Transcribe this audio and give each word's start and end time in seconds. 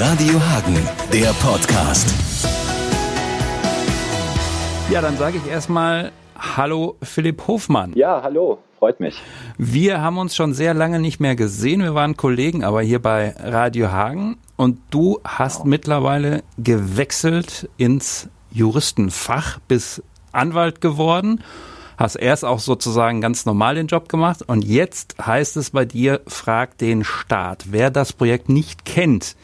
Radio 0.00 0.40
Hagen, 0.40 0.76
der 1.12 1.32
Podcast. 1.40 2.14
Ja, 4.92 5.00
dann 5.00 5.16
sage 5.16 5.38
ich 5.38 5.50
erstmal 5.50 6.12
Hallo 6.38 6.94
Philipp 7.02 7.48
Hofmann. 7.48 7.94
Ja, 7.96 8.22
hallo, 8.22 8.58
freut 8.78 9.00
mich. 9.00 9.20
Wir 9.56 10.00
haben 10.00 10.18
uns 10.18 10.36
schon 10.36 10.54
sehr 10.54 10.72
lange 10.72 11.00
nicht 11.00 11.18
mehr 11.18 11.34
gesehen. 11.34 11.82
Wir 11.82 11.96
waren 11.96 12.16
Kollegen, 12.16 12.62
aber 12.62 12.80
hier 12.82 13.02
bei 13.02 13.34
Radio 13.40 13.90
Hagen. 13.90 14.36
Und 14.56 14.78
du 14.90 15.18
hast 15.24 15.62
genau. 15.62 15.70
mittlerweile 15.70 16.44
gewechselt 16.58 17.68
ins 17.76 18.28
Juristenfach, 18.52 19.58
bist 19.66 20.04
Anwalt 20.30 20.80
geworden 20.80 21.42
hast 21.96 22.14
erst 22.14 22.44
auch 22.44 22.60
sozusagen 22.60 23.20
ganz 23.20 23.44
normal 23.44 23.74
den 23.74 23.88
Job 23.88 24.08
gemacht 24.08 24.42
und 24.46 24.64
jetzt 24.64 25.16
heißt 25.20 25.56
es 25.56 25.70
bei 25.70 25.84
dir, 25.84 26.20
frag 26.28 26.78
den 26.78 27.02
Staat. 27.02 27.72
Wer 27.72 27.90
das 27.90 28.12
Projekt 28.12 28.48
nicht 28.48 28.84
kennt, 28.84 29.34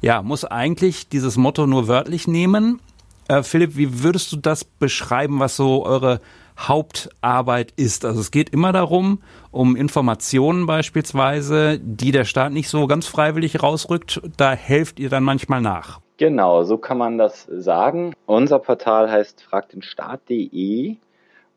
ja, 0.00 0.22
muss 0.22 0.44
eigentlich 0.44 1.08
dieses 1.08 1.36
Motto 1.36 1.66
nur 1.66 1.88
wörtlich 1.88 2.26
nehmen. 2.28 2.80
Äh, 3.28 3.42
Philipp, 3.42 3.76
wie 3.76 4.02
würdest 4.02 4.32
du 4.32 4.36
das 4.36 4.64
beschreiben, 4.64 5.40
was 5.40 5.56
so 5.56 5.84
eure 5.84 6.20
Hauptarbeit 6.58 7.72
ist? 7.76 8.04
Also 8.04 8.20
es 8.20 8.30
geht 8.30 8.50
immer 8.50 8.72
darum, 8.72 9.20
um 9.50 9.76
Informationen 9.76 10.66
beispielsweise, 10.66 11.78
die 11.78 12.12
der 12.12 12.24
Staat 12.24 12.52
nicht 12.52 12.68
so 12.68 12.86
ganz 12.86 13.06
freiwillig 13.06 13.62
rausrückt. 13.62 14.20
Da 14.36 14.52
helft 14.52 14.98
ihr 14.98 15.10
dann 15.10 15.24
manchmal 15.24 15.60
nach. 15.60 16.00
Genau, 16.16 16.64
so 16.64 16.78
kann 16.78 16.98
man 16.98 17.16
das 17.16 17.46
sagen. 17.48 18.12
Unser 18.26 18.58
Portal 18.58 19.10
heißt 19.10 19.42
fragdenstaat.de 19.42 20.96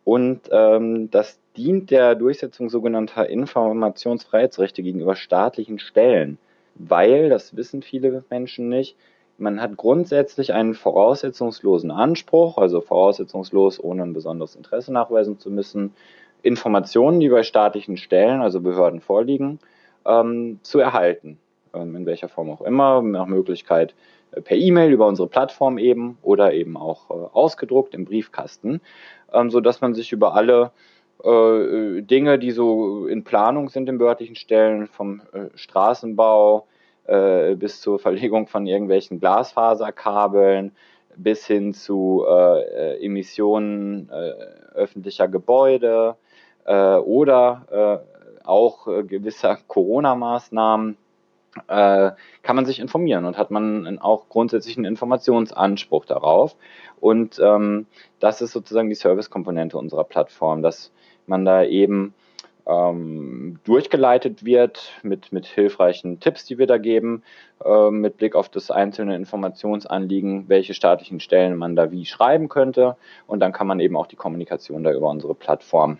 und 0.03 0.41
ähm, 0.51 1.09
das 1.09 1.39
dient 1.57 1.89
der 1.89 2.15
Durchsetzung 2.15 2.69
sogenannter 2.69 3.27
Informationsfreiheitsrechte 3.27 4.83
gegenüber 4.83 5.15
staatlichen 5.15 5.79
Stellen, 5.79 6.37
weil, 6.75 7.29
das 7.29 7.55
wissen 7.55 7.81
viele 7.81 8.23
Menschen 8.29 8.69
nicht, 8.69 8.95
man 9.37 9.61
hat 9.61 9.75
grundsätzlich 9.75 10.53
einen 10.53 10.75
voraussetzungslosen 10.75 11.89
Anspruch, 11.89 12.57
also 12.57 12.81
voraussetzungslos 12.81 13.83
ohne 13.83 14.03
ein 14.03 14.13
besonderes 14.13 14.55
Interesse 14.55 14.93
nachweisen 14.93 15.39
zu 15.39 15.49
müssen, 15.49 15.93
Informationen, 16.43 17.19
die 17.19 17.29
bei 17.29 17.43
staatlichen 17.43 17.97
Stellen, 17.97 18.41
also 18.41 18.61
Behörden 18.61 19.01
vorliegen, 19.01 19.59
ähm, 20.05 20.59
zu 20.61 20.79
erhalten. 20.79 21.39
Ähm, 21.73 21.95
in 21.95 22.05
welcher 22.05 22.29
Form 22.29 22.49
auch 22.49 22.61
immer, 22.61 23.01
nach 23.01 23.27
Möglichkeit 23.27 23.93
äh, 24.31 24.41
per 24.41 24.57
E-Mail 24.57 24.91
über 24.91 25.07
unsere 25.07 25.27
Plattform 25.27 25.77
eben 25.77 26.17
oder 26.21 26.53
eben 26.53 26.77
auch 26.77 27.09
äh, 27.09 27.13
ausgedruckt 27.13 27.93
im 27.93 28.05
Briefkasten, 28.05 28.81
ähm, 29.33 29.49
so 29.49 29.61
dass 29.61 29.81
man 29.81 29.93
sich 29.93 30.11
über 30.11 30.35
alle 30.35 30.71
äh, 31.23 32.01
Dinge, 32.01 32.39
die 32.39 32.51
so 32.51 33.07
in 33.07 33.23
Planung 33.23 33.69
sind 33.69 33.89
im 33.89 33.97
behördlichen 33.97 34.35
Stellen, 34.35 34.87
vom 34.87 35.21
äh, 35.33 35.45
Straßenbau 35.55 36.67
äh, 37.05 37.55
bis 37.55 37.81
zur 37.81 37.99
Verlegung 37.99 38.47
von 38.47 38.65
irgendwelchen 38.67 39.19
Glasfaserkabeln 39.19 40.71
bis 41.15 41.45
hin 41.45 41.73
zu 41.73 42.25
äh, 42.27 43.03
Emissionen 43.05 44.09
öffentlicher 44.73 45.27
Gebäude 45.27 46.15
oder 46.63 48.05
auch 48.43 48.85
gewisser 48.85 49.57
Corona-Maßnahmen 49.67 50.95
äh, 51.67 52.11
kann 52.43 52.55
man 52.55 52.65
sich 52.65 52.79
informieren 52.79 53.25
und 53.25 53.37
hat 53.37 53.51
man 53.51 53.99
auch 53.99 54.29
grundsätzlich 54.29 54.77
einen 54.77 54.85
Informationsanspruch 54.85 56.05
darauf. 56.05 56.55
Und 56.99 57.39
ähm, 57.43 57.87
das 58.19 58.41
ist 58.41 58.51
sozusagen 58.51 58.89
die 58.89 58.95
Service-Komponente 58.95 59.77
unserer 59.77 60.03
Plattform, 60.03 60.61
dass 60.61 60.91
man 61.31 61.45
da 61.45 61.63
eben 61.63 62.13
ähm, 62.67 63.59
durchgeleitet 63.63 64.45
wird 64.45 64.93
mit, 65.01 65.31
mit 65.31 65.47
hilfreichen 65.47 66.19
Tipps, 66.19 66.45
die 66.45 66.57
wir 66.57 66.67
da 66.67 66.77
geben, 66.77 67.23
äh, 67.65 67.89
mit 67.89 68.17
Blick 68.17 68.35
auf 68.35 68.49
das 68.49 68.69
einzelne 68.69 69.15
Informationsanliegen, 69.15 70.47
welche 70.47 70.73
staatlichen 70.73 71.19
Stellen 71.19 71.57
man 71.57 71.75
da 71.75 71.91
wie 71.91 72.05
schreiben 72.05 72.49
könnte. 72.49 72.95
Und 73.27 73.39
dann 73.39 73.51
kann 73.51 73.67
man 73.67 73.79
eben 73.79 73.97
auch 73.97 74.07
die 74.07 74.15
Kommunikation 74.15 74.83
da 74.83 74.91
über 74.91 75.09
unsere 75.09 75.33
Plattform 75.33 75.97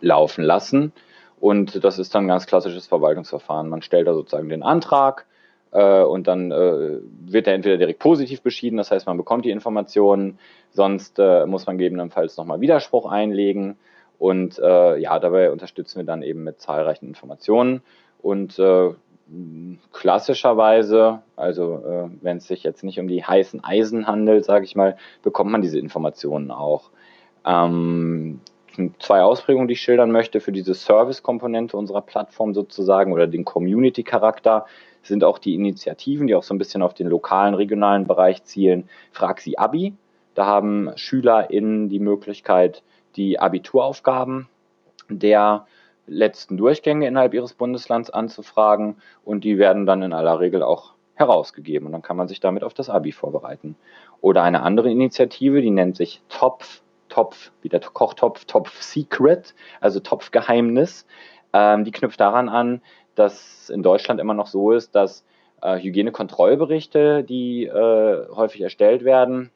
laufen 0.00 0.44
lassen. 0.44 0.92
Und 1.40 1.82
das 1.82 1.98
ist 1.98 2.14
dann 2.14 2.24
ein 2.24 2.28
ganz 2.28 2.46
klassisches 2.46 2.86
Verwaltungsverfahren. 2.86 3.68
Man 3.68 3.82
stellt 3.82 4.06
da 4.06 4.14
sozusagen 4.14 4.48
den 4.48 4.62
Antrag 4.62 5.26
äh, 5.72 6.02
und 6.02 6.28
dann 6.28 6.52
äh, 6.52 7.00
wird 7.24 7.48
er 7.48 7.54
entweder 7.54 7.78
direkt 7.78 7.98
positiv 7.98 8.42
beschieden, 8.42 8.76
das 8.76 8.90
heißt, 8.90 9.06
man 9.06 9.16
bekommt 9.16 9.44
die 9.44 9.50
Informationen, 9.50 10.38
sonst 10.70 11.18
äh, 11.18 11.46
muss 11.46 11.66
man 11.66 11.78
gegebenenfalls 11.78 12.36
nochmal 12.36 12.60
Widerspruch 12.60 13.10
einlegen. 13.10 13.76
Und 14.22 14.60
äh, 14.60 14.98
ja, 14.98 15.18
dabei 15.18 15.50
unterstützen 15.50 15.98
wir 15.98 16.04
dann 16.04 16.22
eben 16.22 16.44
mit 16.44 16.60
zahlreichen 16.60 17.08
Informationen. 17.08 17.82
Und 18.20 18.56
äh, 18.56 18.90
klassischerweise, 19.90 21.22
also 21.34 21.82
äh, 21.84 22.08
wenn 22.20 22.36
es 22.36 22.46
sich 22.46 22.62
jetzt 22.62 22.84
nicht 22.84 23.00
um 23.00 23.08
die 23.08 23.24
heißen 23.24 23.64
Eisen 23.64 24.06
handelt, 24.06 24.44
sage 24.44 24.64
ich 24.64 24.76
mal, 24.76 24.96
bekommt 25.24 25.50
man 25.50 25.60
diese 25.60 25.80
Informationen 25.80 26.52
auch. 26.52 26.90
Ähm, 27.44 28.38
zwei 29.00 29.22
Ausprägungen, 29.22 29.66
die 29.66 29.74
ich 29.74 29.80
schildern 29.80 30.12
möchte 30.12 30.38
für 30.38 30.52
diese 30.52 30.74
Service-Komponente 30.74 31.76
unserer 31.76 32.02
Plattform 32.02 32.54
sozusagen 32.54 33.12
oder 33.12 33.26
den 33.26 33.44
Community-Charakter 33.44 34.66
sind 35.02 35.24
auch 35.24 35.40
die 35.40 35.56
Initiativen, 35.56 36.28
die 36.28 36.36
auch 36.36 36.44
so 36.44 36.54
ein 36.54 36.58
bisschen 36.58 36.82
auf 36.82 36.94
den 36.94 37.08
lokalen, 37.08 37.54
regionalen 37.54 38.06
Bereich 38.06 38.44
zielen. 38.44 38.88
Frag 39.10 39.40
sie 39.40 39.58
Abi. 39.58 39.94
Da 40.34 40.46
haben 40.46 40.92
SchülerInnen 40.94 41.88
die 41.88 41.98
Möglichkeit, 41.98 42.84
die 43.16 43.38
Abituraufgaben 43.38 44.48
der 45.08 45.66
letzten 46.06 46.56
Durchgänge 46.56 47.06
innerhalb 47.06 47.34
ihres 47.34 47.54
Bundeslands 47.54 48.10
anzufragen 48.10 48.96
und 49.24 49.44
die 49.44 49.58
werden 49.58 49.86
dann 49.86 50.02
in 50.02 50.12
aller 50.12 50.40
Regel 50.40 50.62
auch 50.62 50.94
herausgegeben 51.14 51.86
und 51.86 51.92
dann 51.92 52.02
kann 52.02 52.16
man 52.16 52.28
sich 52.28 52.40
damit 52.40 52.64
auf 52.64 52.74
das 52.74 52.90
Abi 52.90 53.12
vorbereiten. 53.12 53.76
Oder 54.20 54.42
eine 54.42 54.62
andere 54.62 54.90
Initiative, 54.90 55.60
die 55.60 55.70
nennt 55.70 55.96
sich 55.96 56.22
Topf 56.28 56.82
Topf, 57.12 57.52
wie 57.60 57.68
der 57.68 57.80
Kochtopf, 57.80 58.46
Topf 58.46 58.80
Secret, 58.80 59.54
also 59.82 60.00
Topfgeheimnis. 60.00 61.06
Ähm, 61.52 61.84
die 61.84 61.90
knüpft 61.90 62.18
daran 62.18 62.48
an, 62.48 62.80
dass 63.14 63.68
in 63.68 63.82
Deutschland 63.82 64.18
immer 64.18 64.32
noch 64.32 64.46
so 64.46 64.72
ist, 64.72 64.94
dass 64.94 65.22
äh, 65.60 65.78
Hygienekontrollberichte, 65.78 67.22
die 67.22 67.66
äh, 67.66 68.28
häufig 68.34 68.62
erstellt 68.62 69.04
werden, 69.04 69.50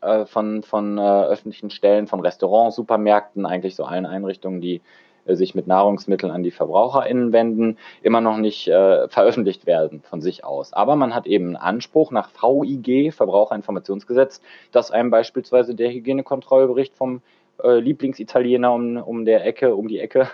äh, 0.00 0.24
von, 0.26 0.62
von 0.62 0.98
äh, 0.98 1.00
öffentlichen 1.00 1.70
Stellen, 1.70 2.06
von 2.06 2.20
Restaurants, 2.20 2.76
Supermärkten, 2.76 3.46
eigentlich 3.46 3.76
so 3.76 3.84
allen 3.84 4.06
Einrichtungen, 4.06 4.60
die 4.60 4.80
äh, 5.24 5.34
sich 5.34 5.54
mit 5.54 5.66
Nahrungsmitteln 5.66 6.32
an 6.32 6.42
die 6.42 6.50
VerbraucherInnen 6.50 7.32
wenden, 7.32 7.78
immer 8.02 8.20
noch 8.20 8.36
nicht 8.36 8.68
äh, 8.68 9.08
veröffentlicht 9.08 9.66
werden 9.66 10.02
von 10.02 10.20
sich 10.20 10.44
aus. 10.44 10.72
Aber 10.72 10.96
man 10.96 11.14
hat 11.14 11.26
eben 11.26 11.48
einen 11.48 11.56
Anspruch 11.56 12.10
nach 12.10 12.30
VIG, 12.30 13.12
Verbraucherinformationsgesetz, 13.12 14.40
dass 14.72 14.90
einem 14.90 15.10
beispielsweise 15.10 15.74
der 15.74 15.90
Hygienekontrollbericht 15.90 16.96
vom 16.96 17.22
äh, 17.62 17.78
Lieblingsitaliener 17.78 18.72
um, 18.72 18.96
um 18.96 19.24
der 19.24 19.44
Ecke, 19.44 19.74
um 19.74 19.88
die 19.88 19.98
Ecke, 19.98 20.28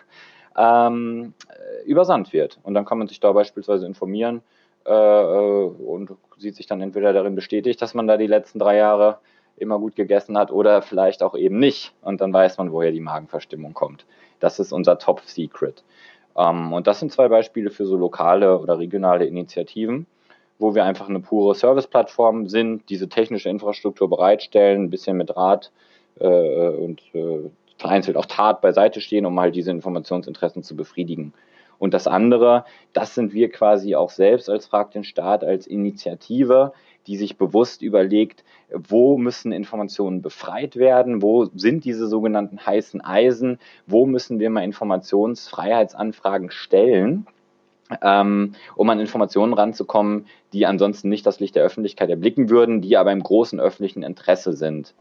ähm, 0.56 1.34
übersandt 1.84 2.32
wird. 2.32 2.58
Und 2.62 2.74
dann 2.74 2.84
kann 2.84 2.98
man 2.98 3.08
sich 3.08 3.20
da 3.20 3.32
beispielsweise 3.32 3.86
informieren 3.86 4.42
äh, 4.86 4.90
äh 4.92 5.64
und 5.66 6.12
sieht 6.38 6.56
sich 6.56 6.66
dann 6.66 6.80
entweder 6.80 7.12
darin 7.12 7.34
bestätigt, 7.34 7.80
dass 7.82 7.94
man 7.94 8.06
da 8.06 8.16
die 8.16 8.26
letzten 8.26 8.58
drei 8.58 8.76
Jahre 8.76 9.18
immer 9.56 9.78
gut 9.78 9.96
gegessen 9.96 10.36
hat 10.36 10.50
oder 10.50 10.82
vielleicht 10.82 11.22
auch 11.22 11.34
eben 11.34 11.58
nicht. 11.58 11.92
Und 12.02 12.20
dann 12.20 12.32
weiß 12.32 12.58
man, 12.58 12.72
woher 12.72 12.92
die 12.92 13.00
Magenverstimmung 13.00 13.74
kommt. 13.74 14.06
Das 14.40 14.58
ist 14.58 14.72
unser 14.72 14.98
Top 14.98 15.22
Secret. 15.24 15.82
Ähm, 16.36 16.72
und 16.72 16.86
das 16.86 17.00
sind 17.00 17.12
zwei 17.12 17.28
Beispiele 17.28 17.70
für 17.70 17.86
so 17.86 17.96
lokale 17.96 18.58
oder 18.58 18.78
regionale 18.78 19.26
Initiativen, 19.26 20.06
wo 20.58 20.74
wir 20.74 20.84
einfach 20.84 21.08
eine 21.08 21.20
pure 21.20 21.54
Service-Plattform 21.54 22.48
sind, 22.48 22.88
diese 22.88 23.08
technische 23.08 23.48
Infrastruktur 23.48 24.08
bereitstellen, 24.08 24.84
ein 24.84 24.90
bisschen 24.90 25.16
mit 25.16 25.36
Rat 25.36 25.70
äh, 26.20 26.68
und 26.68 27.02
äh, 27.14 27.50
vereinzelt 27.78 28.16
auch 28.16 28.26
Tat 28.26 28.60
beiseite 28.60 29.00
stehen, 29.00 29.26
um 29.26 29.38
halt 29.38 29.54
diese 29.54 29.70
Informationsinteressen 29.70 30.62
zu 30.62 30.76
befriedigen. 30.76 31.32
Und 31.78 31.92
das 31.92 32.06
andere, 32.06 32.64
das 32.94 33.14
sind 33.14 33.34
wir 33.34 33.50
quasi 33.50 33.94
auch 33.94 34.08
selbst 34.08 34.48
als 34.48 34.66
Frag 34.66 34.92
den 34.92 35.04
Staat, 35.04 35.44
als 35.44 35.66
Initiative, 35.66 36.72
die 37.06 37.16
sich 37.16 37.36
bewusst 37.36 37.82
überlegt, 37.82 38.44
wo 38.70 39.16
müssen 39.16 39.52
Informationen 39.52 40.22
befreit 40.22 40.76
werden, 40.76 41.22
wo 41.22 41.48
sind 41.54 41.84
diese 41.84 42.08
sogenannten 42.08 42.64
heißen 42.64 43.00
Eisen, 43.00 43.58
wo 43.86 44.06
müssen 44.06 44.38
wir 44.38 44.50
mal 44.50 44.64
Informationsfreiheitsanfragen 44.64 46.50
stellen. 46.50 47.26
Ähm, 48.02 48.54
um 48.74 48.90
an 48.90 48.98
Informationen 48.98 49.52
ranzukommen, 49.52 50.26
die 50.52 50.66
ansonsten 50.66 51.08
nicht 51.08 51.24
das 51.24 51.38
Licht 51.38 51.54
der 51.54 51.62
Öffentlichkeit 51.62 52.10
erblicken 52.10 52.50
würden, 52.50 52.80
die 52.80 52.96
aber 52.96 53.12
im 53.12 53.22
großen 53.22 53.60
öffentlichen 53.60 54.02
Interesse 54.02 54.54
sind 54.54 54.92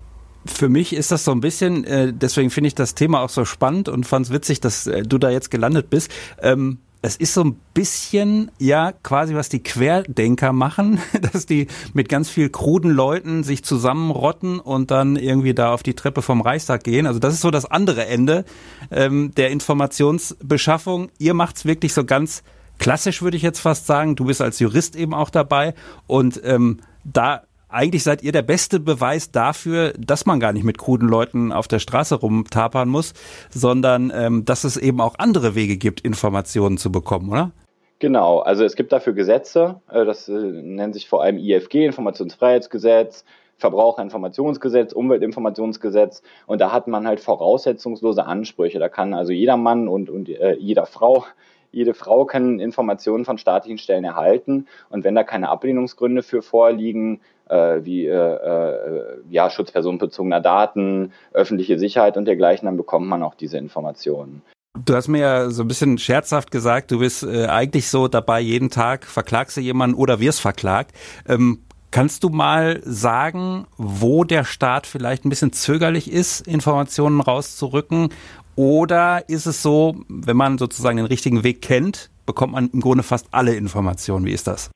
für 0.45 0.69
mich 0.69 0.93
ist 0.93 1.11
das 1.11 1.25
so 1.25 1.31
ein 1.31 1.41
bisschen, 1.41 1.83
äh, 1.85 2.13
deswegen 2.13 2.49
finde 2.49 2.67
ich 2.67 2.75
das 2.75 2.95
Thema 2.95 3.21
auch 3.21 3.29
so 3.29 3.45
spannend 3.45 3.89
und 3.89 4.05
fand 4.05 4.27
es 4.27 4.31
witzig, 4.31 4.61
dass 4.61 4.87
äh, 4.87 5.03
du 5.03 5.17
da 5.17 5.29
jetzt 5.29 5.49
gelandet 5.49 5.89
bist. 5.89 6.11
Ähm, 6.41 6.79
es 7.01 7.15
ist 7.15 7.33
so 7.33 7.43
ein 7.43 7.59
bisschen, 7.73 8.51
ja, 8.57 8.91
quasi 8.91 9.35
was 9.35 9.49
die 9.49 9.61
Querdenker 9.61 10.53
machen, 10.53 10.99
dass 11.33 11.45
die 11.45 11.67
mit 11.93 12.09
ganz 12.09 12.29
viel 12.29 12.49
kruden 12.49 12.91
Leuten 12.91 13.43
sich 13.43 13.63
zusammenrotten 13.63 14.59
und 14.59 14.91
dann 14.91 15.15
irgendwie 15.15 15.53
da 15.53 15.73
auf 15.73 15.83
die 15.83 15.93
Treppe 15.93 16.21
vom 16.21 16.41
Reichstag 16.41 16.83
gehen. 16.83 17.07
Also 17.07 17.19
das 17.19 17.33
ist 17.33 17.41
so 17.41 17.51
das 17.51 17.65
andere 17.65 18.05
Ende 18.07 18.45
ähm, 18.91 19.31
der 19.35 19.51
Informationsbeschaffung. 19.51 21.11
Ihr 21.17 21.33
macht's 21.33 21.65
wirklich 21.65 21.93
so 21.93 22.05
ganz 22.05 22.43
klassisch, 22.79 23.21
würde 23.21 23.37
ich 23.37 23.43
jetzt 23.43 23.59
fast 23.59 23.85
sagen. 23.85 24.15
Du 24.15 24.25
bist 24.25 24.41
als 24.41 24.59
Jurist 24.59 24.95
eben 24.95 25.13
auch 25.13 25.29
dabei 25.29 25.73
und 26.07 26.41
ähm, 26.43 26.79
da 27.03 27.43
eigentlich 27.75 28.03
seid 28.03 28.23
ihr 28.23 28.31
der 28.31 28.41
beste 28.41 28.79
Beweis 28.79 29.31
dafür, 29.31 29.93
dass 29.99 30.25
man 30.25 30.39
gar 30.39 30.53
nicht 30.53 30.63
mit 30.63 30.77
kruden 30.77 31.07
Leuten 31.07 31.51
auf 31.51 31.67
der 31.67 31.79
Straße 31.79 32.15
rumtapern 32.15 32.87
muss, 32.87 33.13
sondern 33.49 34.11
ähm, 34.15 34.45
dass 34.45 34.63
es 34.63 34.77
eben 34.77 35.01
auch 35.01 35.15
andere 35.17 35.55
Wege 35.55 35.77
gibt, 35.77 36.01
Informationen 36.01 36.77
zu 36.77 36.91
bekommen, 36.91 37.29
oder? 37.29 37.51
Genau, 37.99 38.39
also 38.39 38.63
es 38.63 38.75
gibt 38.75 38.91
dafür 38.91 39.13
Gesetze, 39.13 39.81
äh, 39.91 40.05
das 40.05 40.27
äh, 40.29 40.33
nennt 40.33 40.93
sich 40.93 41.07
vor 41.07 41.23
allem 41.23 41.37
IFG, 41.37 41.85
Informationsfreiheitsgesetz, 41.85 43.25
Verbraucherinformationsgesetz, 43.57 44.91
Umweltinformationsgesetz 44.93 46.21
und 46.45 46.59
da 46.59 46.71
hat 46.71 46.87
man 46.87 47.07
halt 47.07 47.19
voraussetzungslose 47.19 48.25
Ansprüche. 48.25 48.79
Da 48.79 48.89
kann 48.89 49.13
also 49.13 49.31
jeder 49.31 49.55
Mann 49.55 49.87
und, 49.87 50.09
und 50.09 50.29
äh, 50.29 50.55
jeder 50.55 50.85
Frau 50.85 51.25
jede 51.71 51.93
Frau 51.93 52.23
kann 52.23 52.61
Informationen 52.61 53.25
von 53.25 53.37
staatlichen 53.37 53.77
Stellen 53.77 54.05
erhalten 54.05 54.65
und 54.89 55.03
wenn 55.03 55.13
da 55.13 55.23
keine 55.23 55.49
Ablehnungsgründe 55.49 56.23
für 56.23 56.41
vorliegen, 56.41 57.19
wie 57.49 58.07
äh, 58.07 58.11
äh, 58.11 59.17
ja, 59.29 59.49
Schutz 59.49 59.71
personenbezogener 59.71 60.41
Daten, 60.41 61.11
öffentliche 61.33 61.77
Sicherheit 61.77 62.17
und 62.17 62.25
dergleichen, 62.25 62.65
dann 62.65 62.77
bekommt 62.77 63.07
man 63.07 63.23
auch 63.23 63.35
diese 63.35 63.57
Informationen. 63.57 64.41
Du 64.83 64.93
hast 64.93 65.07
mir 65.07 65.19
ja 65.19 65.49
so 65.49 65.63
ein 65.63 65.67
bisschen 65.67 65.97
scherzhaft 65.97 66.51
gesagt, 66.51 66.91
du 66.91 66.99
bist 66.99 67.23
äh, 67.23 67.45
eigentlich 67.45 67.87
so 67.87 68.07
dabei, 68.07 68.41
jeden 68.41 68.69
Tag 68.69 69.05
verklagst 69.05 69.55
du 69.55 69.61
jemanden 69.61 69.95
oder 69.95 70.19
wirst 70.19 70.41
verklagt. 70.41 70.93
Ähm, 71.27 71.59
kannst 71.91 72.25
du 72.25 72.29
mal 72.29 72.81
sagen, 72.83 73.67
wo 73.77 74.25
der 74.25 74.43
Staat 74.43 74.85
vielleicht 74.85 75.23
ein 75.23 75.29
bisschen 75.29 75.53
zögerlich 75.53 76.11
ist, 76.11 76.45
Informationen 76.45 77.21
rauszurücken? 77.21 78.09
Oder 78.57 79.29
ist 79.29 79.45
es 79.45 79.61
so, 79.61 79.95
wenn 80.09 80.35
man 80.35 80.57
sozusagen 80.57 80.97
den 80.97 81.05
richtigen 81.05 81.43
Weg 81.43 81.61
kennt, 81.61 82.09
bekommt 82.25 82.53
man 82.53 82.69
im 82.69 82.81
Grunde 82.81 83.03
fast 83.03 83.27
alle 83.31 83.55
Informationen? 83.55 84.25
Wie 84.25 84.33
ist 84.33 84.47
das? 84.47 84.71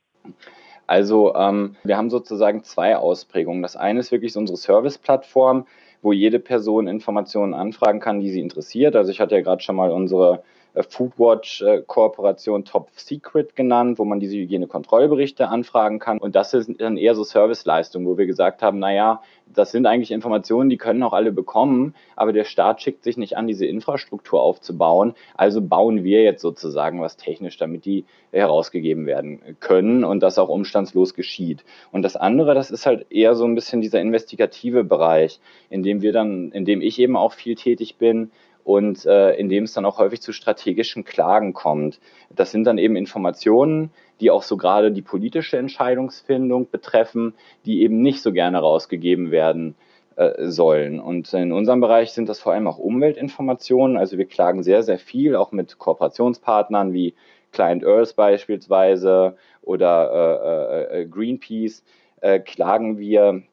Also 0.89 1.35
ähm, 1.35 1.75
wir 1.83 1.97
haben 1.97 2.09
sozusagen 2.09 2.63
zwei 2.63 2.97
Ausprägungen. 2.97 3.61
Das 3.61 3.75
eine 3.75 3.99
ist 3.99 4.11
wirklich 4.11 4.35
unsere 4.35 4.57
Service-Plattform, 4.57 5.67
wo 6.01 6.13
jede 6.13 6.39
Person 6.39 6.87
Informationen 6.87 7.53
anfragen 7.53 7.99
kann, 7.99 8.21
die 8.21 8.31
sie 8.31 8.39
interessiert. 8.39 8.95
Also 8.95 9.11
ich 9.11 9.19
hatte 9.19 9.35
ja 9.35 9.41
gerade 9.41 9.61
schon 9.61 9.75
mal 9.75 9.91
unsere 9.91 10.41
Foodwatch-Kooperation 10.75 12.65
Top 12.65 12.89
Secret 12.95 13.55
genannt, 13.55 13.99
wo 13.99 14.05
man 14.05 14.19
diese 14.19 14.37
Hygienekontrollberichte 14.37 15.47
anfragen 15.47 15.99
kann. 15.99 16.19
Und 16.19 16.35
das 16.35 16.53
ist 16.53 16.69
dann 16.79 16.97
eher 16.97 17.15
so 17.15 17.23
Serviceleistung, 17.23 18.05
wo 18.05 18.17
wir 18.17 18.25
gesagt 18.25 18.61
haben, 18.61 18.79
naja, 18.79 19.21
das 19.53 19.71
sind 19.71 19.85
eigentlich 19.87 20.11
Informationen, 20.11 20.69
die 20.69 20.77
können 20.77 21.01
auch 21.01 21.13
alle 21.13 21.31
bekommen, 21.31 21.95
aber 22.15 22.33
der 22.33 22.43
Staat 22.43 22.81
schickt 22.81 23.03
sich 23.03 23.17
nicht 23.17 23.35
an, 23.35 23.47
diese 23.47 23.65
Infrastruktur 23.65 24.41
aufzubauen. 24.41 25.15
Also 25.35 25.61
bauen 25.61 26.03
wir 26.03 26.21
jetzt 26.23 26.41
sozusagen 26.41 27.01
was 27.01 27.17
technisch, 27.17 27.57
damit 27.57 27.85
die 27.85 28.05
herausgegeben 28.31 29.07
werden 29.07 29.57
können 29.59 30.03
und 30.03 30.21
das 30.21 30.37
auch 30.37 30.49
umstandslos 30.49 31.15
geschieht. 31.15 31.63
Und 31.91 32.03
das 32.03 32.15
andere, 32.15 32.53
das 32.53 32.69
ist 32.69 32.85
halt 32.85 33.07
eher 33.09 33.33
so 33.33 33.45
ein 33.45 33.55
bisschen 33.55 33.81
dieser 33.81 33.99
investigative 34.01 34.83
Bereich, 34.83 35.39
in 35.69 35.81
dem 35.81 36.01
wir 36.01 36.13
dann, 36.13 36.51
in 36.51 36.65
dem 36.65 36.81
ich 36.81 36.99
eben 36.99 37.17
auch 37.17 37.33
viel 37.33 37.55
tätig 37.55 37.95
bin, 37.95 38.31
und 38.63 39.05
äh, 39.05 39.33
in 39.35 39.49
dem 39.49 39.63
es 39.63 39.73
dann 39.73 39.85
auch 39.85 39.97
häufig 39.97 40.21
zu 40.21 40.31
strategischen 40.31 41.03
Klagen 41.03 41.53
kommt. 41.53 41.99
Das 42.29 42.51
sind 42.51 42.65
dann 42.65 42.77
eben 42.77 42.95
Informationen, 42.95 43.91
die 44.19 44.31
auch 44.31 44.43
so 44.43 44.57
gerade 44.57 44.91
die 44.91 45.01
politische 45.01 45.57
Entscheidungsfindung 45.57 46.69
betreffen, 46.69 47.33
die 47.65 47.81
eben 47.81 48.01
nicht 48.01 48.21
so 48.21 48.31
gerne 48.31 48.59
rausgegeben 48.59 49.31
werden 49.31 49.75
äh, 50.15 50.47
sollen. 50.47 50.99
Und 50.99 51.33
in 51.33 51.51
unserem 51.51 51.79
Bereich 51.79 52.11
sind 52.11 52.29
das 52.29 52.39
vor 52.39 52.53
allem 52.53 52.67
auch 52.67 52.77
Umweltinformationen. 52.77 53.97
Also 53.97 54.17
wir 54.17 54.25
klagen 54.25 54.63
sehr, 54.63 54.83
sehr 54.83 54.99
viel, 54.99 55.35
auch 55.35 55.51
mit 55.51 55.77
Kooperationspartnern 55.77 56.93
wie 56.93 57.15
Client 57.51 57.85
Earth 57.85 58.15
beispielsweise 58.15 59.37
oder 59.61 60.89
äh, 60.91 61.01
äh, 61.01 61.05
Greenpeace, 61.05 61.83
äh, 62.21 62.39
klagen 62.39 62.97
wir 62.97 63.43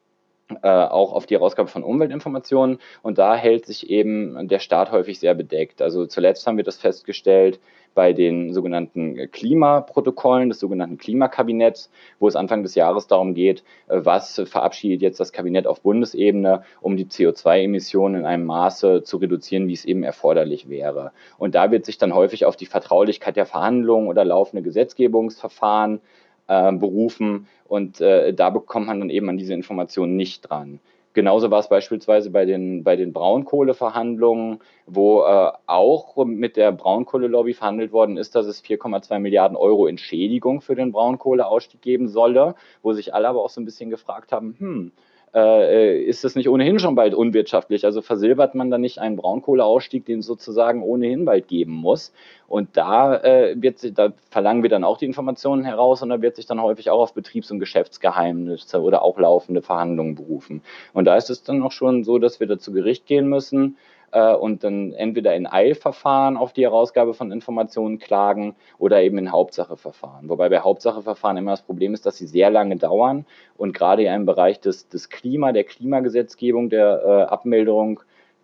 äh, 0.61 0.67
auch 0.69 1.11
auf 1.11 1.25
die 1.25 1.35
Herausgabe 1.35 1.67
von 1.67 1.83
Umweltinformationen. 1.83 2.79
Und 3.01 3.17
da 3.17 3.35
hält 3.35 3.65
sich 3.65 3.89
eben 3.89 4.47
der 4.47 4.59
Staat 4.59 4.91
häufig 4.91 5.19
sehr 5.19 5.33
bedeckt. 5.33 5.81
Also 5.81 6.05
zuletzt 6.05 6.47
haben 6.47 6.57
wir 6.57 6.63
das 6.63 6.77
festgestellt 6.77 7.59
bei 7.93 8.13
den 8.13 8.53
sogenannten 8.53 9.29
Klimaprotokollen 9.31 10.49
des 10.49 10.59
sogenannten 10.59 10.99
Klimakabinetts, 10.99 11.89
wo 12.19 12.27
es 12.27 12.35
Anfang 12.35 12.61
des 12.61 12.75
Jahres 12.75 13.07
darum 13.07 13.33
geht, 13.33 13.63
äh, 13.87 13.99
was 14.03 14.41
verabschiedet 14.45 15.01
jetzt 15.01 15.19
das 15.19 15.33
Kabinett 15.33 15.67
auf 15.67 15.81
Bundesebene, 15.81 16.63
um 16.79 16.95
die 16.95 17.07
CO2-Emissionen 17.07 18.21
in 18.21 18.25
einem 18.25 18.45
Maße 18.45 19.03
zu 19.03 19.17
reduzieren, 19.17 19.67
wie 19.67 19.73
es 19.73 19.83
eben 19.83 20.03
erforderlich 20.03 20.69
wäre. 20.69 21.11
Und 21.37 21.55
da 21.55 21.71
wird 21.71 21.85
sich 21.85 21.97
dann 21.97 22.13
häufig 22.13 22.45
auf 22.45 22.55
die 22.55 22.67
Vertraulichkeit 22.67 23.35
der 23.35 23.45
Verhandlungen 23.45 24.07
oder 24.07 24.23
laufende 24.23 24.61
Gesetzgebungsverfahren 24.61 25.99
äh, 26.47 26.71
berufen 26.71 27.47
und 27.67 28.01
äh, 28.01 28.33
da 28.33 28.49
bekommt 28.49 28.87
man 28.87 28.99
dann 28.99 29.09
eben 29.09 29.29
an 29.29 29.37
diese 29.37 29.53
Informationen 29.53 30.15
nicht 30.15 30.49
dran. 30.49 30.79
Genauso 31.17 31.49
war 31.49 31.59
es 31.59 31.67
beispielsweise 31.67 32.29
bei 32.29 32.45
den, 32.45 32.83
bei 32.83 32.95
den 32.95 33.11
Braunkohleverhandlungen, 33.11 34.59
wo 34.85 35.23
äh, 35.23 35.51
auch 35.65 36.15
mit 36.23 36.57
der 36.57 36.71
Braunkohlelobby 36.71 37.55
verhandelt 37.55 37.91
worden 37.91 38.17
ist, 38.17 38.35
dass 38.35 38.45
es 38.45 38.63
4,2 38.63 39.17
Milliarden 39.17 39.57
Euro 39.57 39.87
Entschädigung 39.87 40.61
für 40.61 40.75
den 40.75 40.91
Braunkohleausstieg 40.91 41.81
geben 41.81 42.07
solle, 42.07 42.53
wo 42.83 42.93
sich 42.93 43.15
alle 43.15 43.29
aber 43.29 43.43
auch 43.43 43.49
so 43.49 43.59
ein 43.59 43.65
bisschen 43.65 43.89
gefragt 43.89 44.31
haben, 44.31 44.55
hm, 44.59 44.91
äh, 45.33 46.01
ist 46.03 46.25
es 46.25 46.35
nicht 46.35 46.49
ohnehin 46.49 46.79
schon 46.79 46.95
bald 46.95 47.13
unwirtschaftlich? 47.13 47.85
Also 47.85 48.01
versilbert 48.01 48.55
man 48.55 48.71
dann 48.71 48.81
nicht 48.81 48.99
einen 48.99 49.15
Braunkohleausstieg, 49.15 50.05
den 50.05 50.19
es 50.19 50.25
sozusagen 50.25 50.81
ohnehin 50.81 51.25
bald 51.25 51.47
geben 51.47 51.73
muss? 51.73 52.13
Und 52.47 52.69
da 52.77 53.15
äh, 53.17 53.55
wird 53.61 53.79
sich, 53.79 53.93
da 53.93 54.13
verlangen 54.29 54.63
wir 54.63 54.69
dann 54.69 54.83
auch 54.83 54.97
die 54.97 55.05
Informationen 55.05 55.65
heraus 55.65 56.01
und 56.01 56.09
da 56.09 56.21
wird 56.21 56.37
sich 56.37 56.45
dann 56.45 56.61
häufig 56.61 56.89
auch 56.89 57.01
auf 57.01 57.13
Betriebs- 57.13 57.51
und 57.51 57.59
Geschäftsgeheimnisse 57.59 58.81
oder 58.81 59.01
auch 59.01 59.19
laufende 59.19 59.61
Verhandlungen 59.61 60.15
berufen. 60.15 60.61
Und 60.93 61.05
da 61.05 61.15
ist 61.17 61.29
es 61.29 61.43
dann 61.43 61.61
auch 61.61 61.71
schon 61.71 62.03
so, 62.03 62.19
dass 62.19 62.39
wir 62.39 62.47
da 62.47 62.57
zu 62.57 62.71
Gericht 62.71 63.05
gehen 63.05 63.27
müssen 63.27 63.77
äh, 64.11 64.33
und 64.33 64.63
dann 64.63 64.93
entweder 64.93 65.35
in 65.35 65.47
Eilverfahren 65.47 66.37
auf 66.37 66.53
die 66.53 66.63
Herausgabe 66.63 67.13
von 67.13 67.31
Informationen 67.31 67.99
klagen 67.99 68.55
oder 68.77 69.01
eben 69.01 69.17
in 69.17 69.31
Hauptsacheverfahren. 69.31 70.29
Wobei 70.29 70.49
bei 70.49 70.59
Hauptsacheverfahren 70.59 71.37
immer 71.37 71.51
das 71.51 71.61
Problem 71.61 71.93
ist, 71.93 72.05
dass 72.05 72.17
sie 72.17 72.27
sehr 72.27 72.49
lange 72.49 72.77
dauern 72.77 73.25
und 73.57 73.73
gerade 73.73 74.03
im 74.03 74.25
Bereich 74.25 74.59
des, 74.59 74.87
des 74.87 75.09
Klima, 75.09 75.51
der 75.51 75.63
Klimagesetzgebung, 75.63 76.69
der 76.69 77.01
äh, 77.03 77.21
Abmilderung 77.31 77.99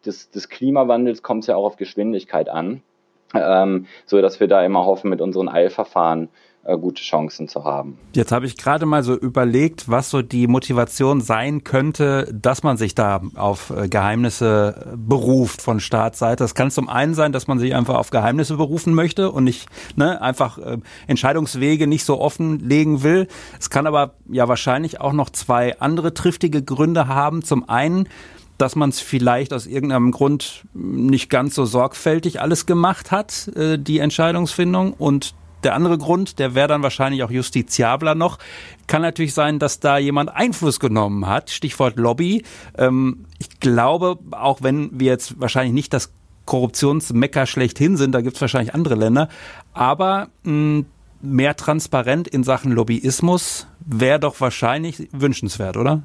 des, 0.06 0.30
des 0.30 0.50
Klimawandels 0.50 1.24
kommt 1.24 1.44
es 1.44 1.48
ja 1.48 1.56
auch 1.56 1.66
auf 1.66 1.78
Geschwindigkeit 1.78 2.50
an, 2.50 2.82
ähm, 3.34 3.88
so 4.06 4.22
dass 4.22 4.40
wir 4.40 4.48
da 4.48 4.64
immer 4.64 4.86
hoffen, 4.86 5.10
mit 5.10 5.22
unseren 5.22 5.50
Eilverfahren 5.50 6.26
äh, 6.26 6.30
gute 6.64 7.04
Chancen 7.04 7.48
zu 7.48 7.64
haben. 7.64 7.98
Jetzt 8.14 8.32
habe 8.32 8.46
ich 8.46 8.58
gerade 8.58 8.86
mal 8.86 9.04
so 9.04 9.16
überlegt, 9.16 9.90
was 9.90 10.10
so 10.10 10.22
die 10.22 10.48
Motivation 10.48 11.20
sein 11.20 11.64
könnte, 11.64 12.34
dass 12.34 12.64
man 12.64 12.78
sich 12.78 12.96
da 12.96 13.22
auf 13.36 13.70
äh, 13.70 13.90
Geheimnisse 13.90 14.96
beruft 14.96 15.62
von 15.62 15.80
Staatsseite. 15.80 16.44
Das 16.44 16.56
kann 16.56 16.72
zum 16.72 16.88
einen 16.88 17.14
sein, 17.16 17.34
dass 17.34 17.48
man 17.48 17.60
sich 17.60 17.76
einfach 17.76 17.96
auf 17.96 18.12
Geheimnisse 18.12 18.56
berufen 18.56 18.94
möchte 18.94 19.32
und 19.32 19.44
nicht 19.44 19.68
ne, 19.96 20.22
einfach 20.22 20.58
äh, 20.58 20.78
Entscheidungswege 21.08 21.86
nicht 21.86 22.06
so 22.06 22.20
offenlegen 22.20 23.04
will. 23.04 23.28
Es 23.60 23.70
kann 23.70 23.86
aber 23.86 24.14
ja 24.30 24.48
wahrscheinlich 24.48 25.02
auch 25.02 25.14
noch 25.14 25.30
zwei 25.30 25.80
andere 25.80 26.14
triftige 26.14 26.64
Gründe 26.64 27.08
haben. 27.08 27.44
Zum 27.44 27.68
einen 27.68 28.08
dass 28.60 28.76
man 28.76 28.90
es 28.90 29.00
vielleicht 29.00 29.52
aus 29.52 29.66
irgendeinem 29.66 30.12
Grund 30.12 30.64
nicht 30.74 31.30
ganz 31.30 31.56
so 31.56 31.66
sorgfältig 31.66 32.40
alles 32.40 32.66
gemacht 32.66 33.12
hat, 33.12 33.50
äh, 33.56 33.78
die 33.78 34.00
Entscheidungsfindung. 34.00 34.94
Und 34.94 35.34
der 35.66 35.76
andere 35.76 35.98
Grund, 35.98 36.40
der 36.40 36.56
wäre 36.56 36.68
dann 36.68 36.84
wahrscheinlich 36.84 37.24
auch 37.24 37.32
justiziabler 37.32 38.16
noch, 38.16 38.40
kann 38.88 39.02
natürlich 39.02 39.34
sein, 39.34 39.60
dass 39.60 39.80
da 39.80 39.98
jemand 39.98 40.34
Einfluss 40.36 40.80
genommen 40.80 41.28
hat. 41.28 41.50
Stichwort 41.50 41.98
Lobby. 41.98 42.44
Ähm, 42.78 43.26
ich 43.40 43.60
glaube, 43.60 44.20
auch 44.32 44.62
wenn 44.62 45.00
wir 45.00 45.08
jetzt 45.08 45.40
wahrscheinlich 45.40 45.74
nicht 45.74 45.94
das 45.94 46.14
Korruptionsmecker 46.46 47.46
schlechthin 47.46 47.98
sind, 47.98 48.14
da 48.14 48.22
gibt 48.22 48.36
es 48.36 48.42
wahrscheinlich 48.42 48.74
andere 48.74 48.96
Länder, 48.96 49.30
aber 49.74 50.28
mh, 50.44 50.84
mehr 51.22 51.56
transparent 51.56 52.28
in 52.28 52.44
Sachen 52.44 52.72
Lobbyismus 52.74 53.68
wäre 53.80 54.20
doch 54.20 54.42
wahrscheinlich 54.42 55.08
wünschenswert, 55.14 55.78
oder? 55.78 56.04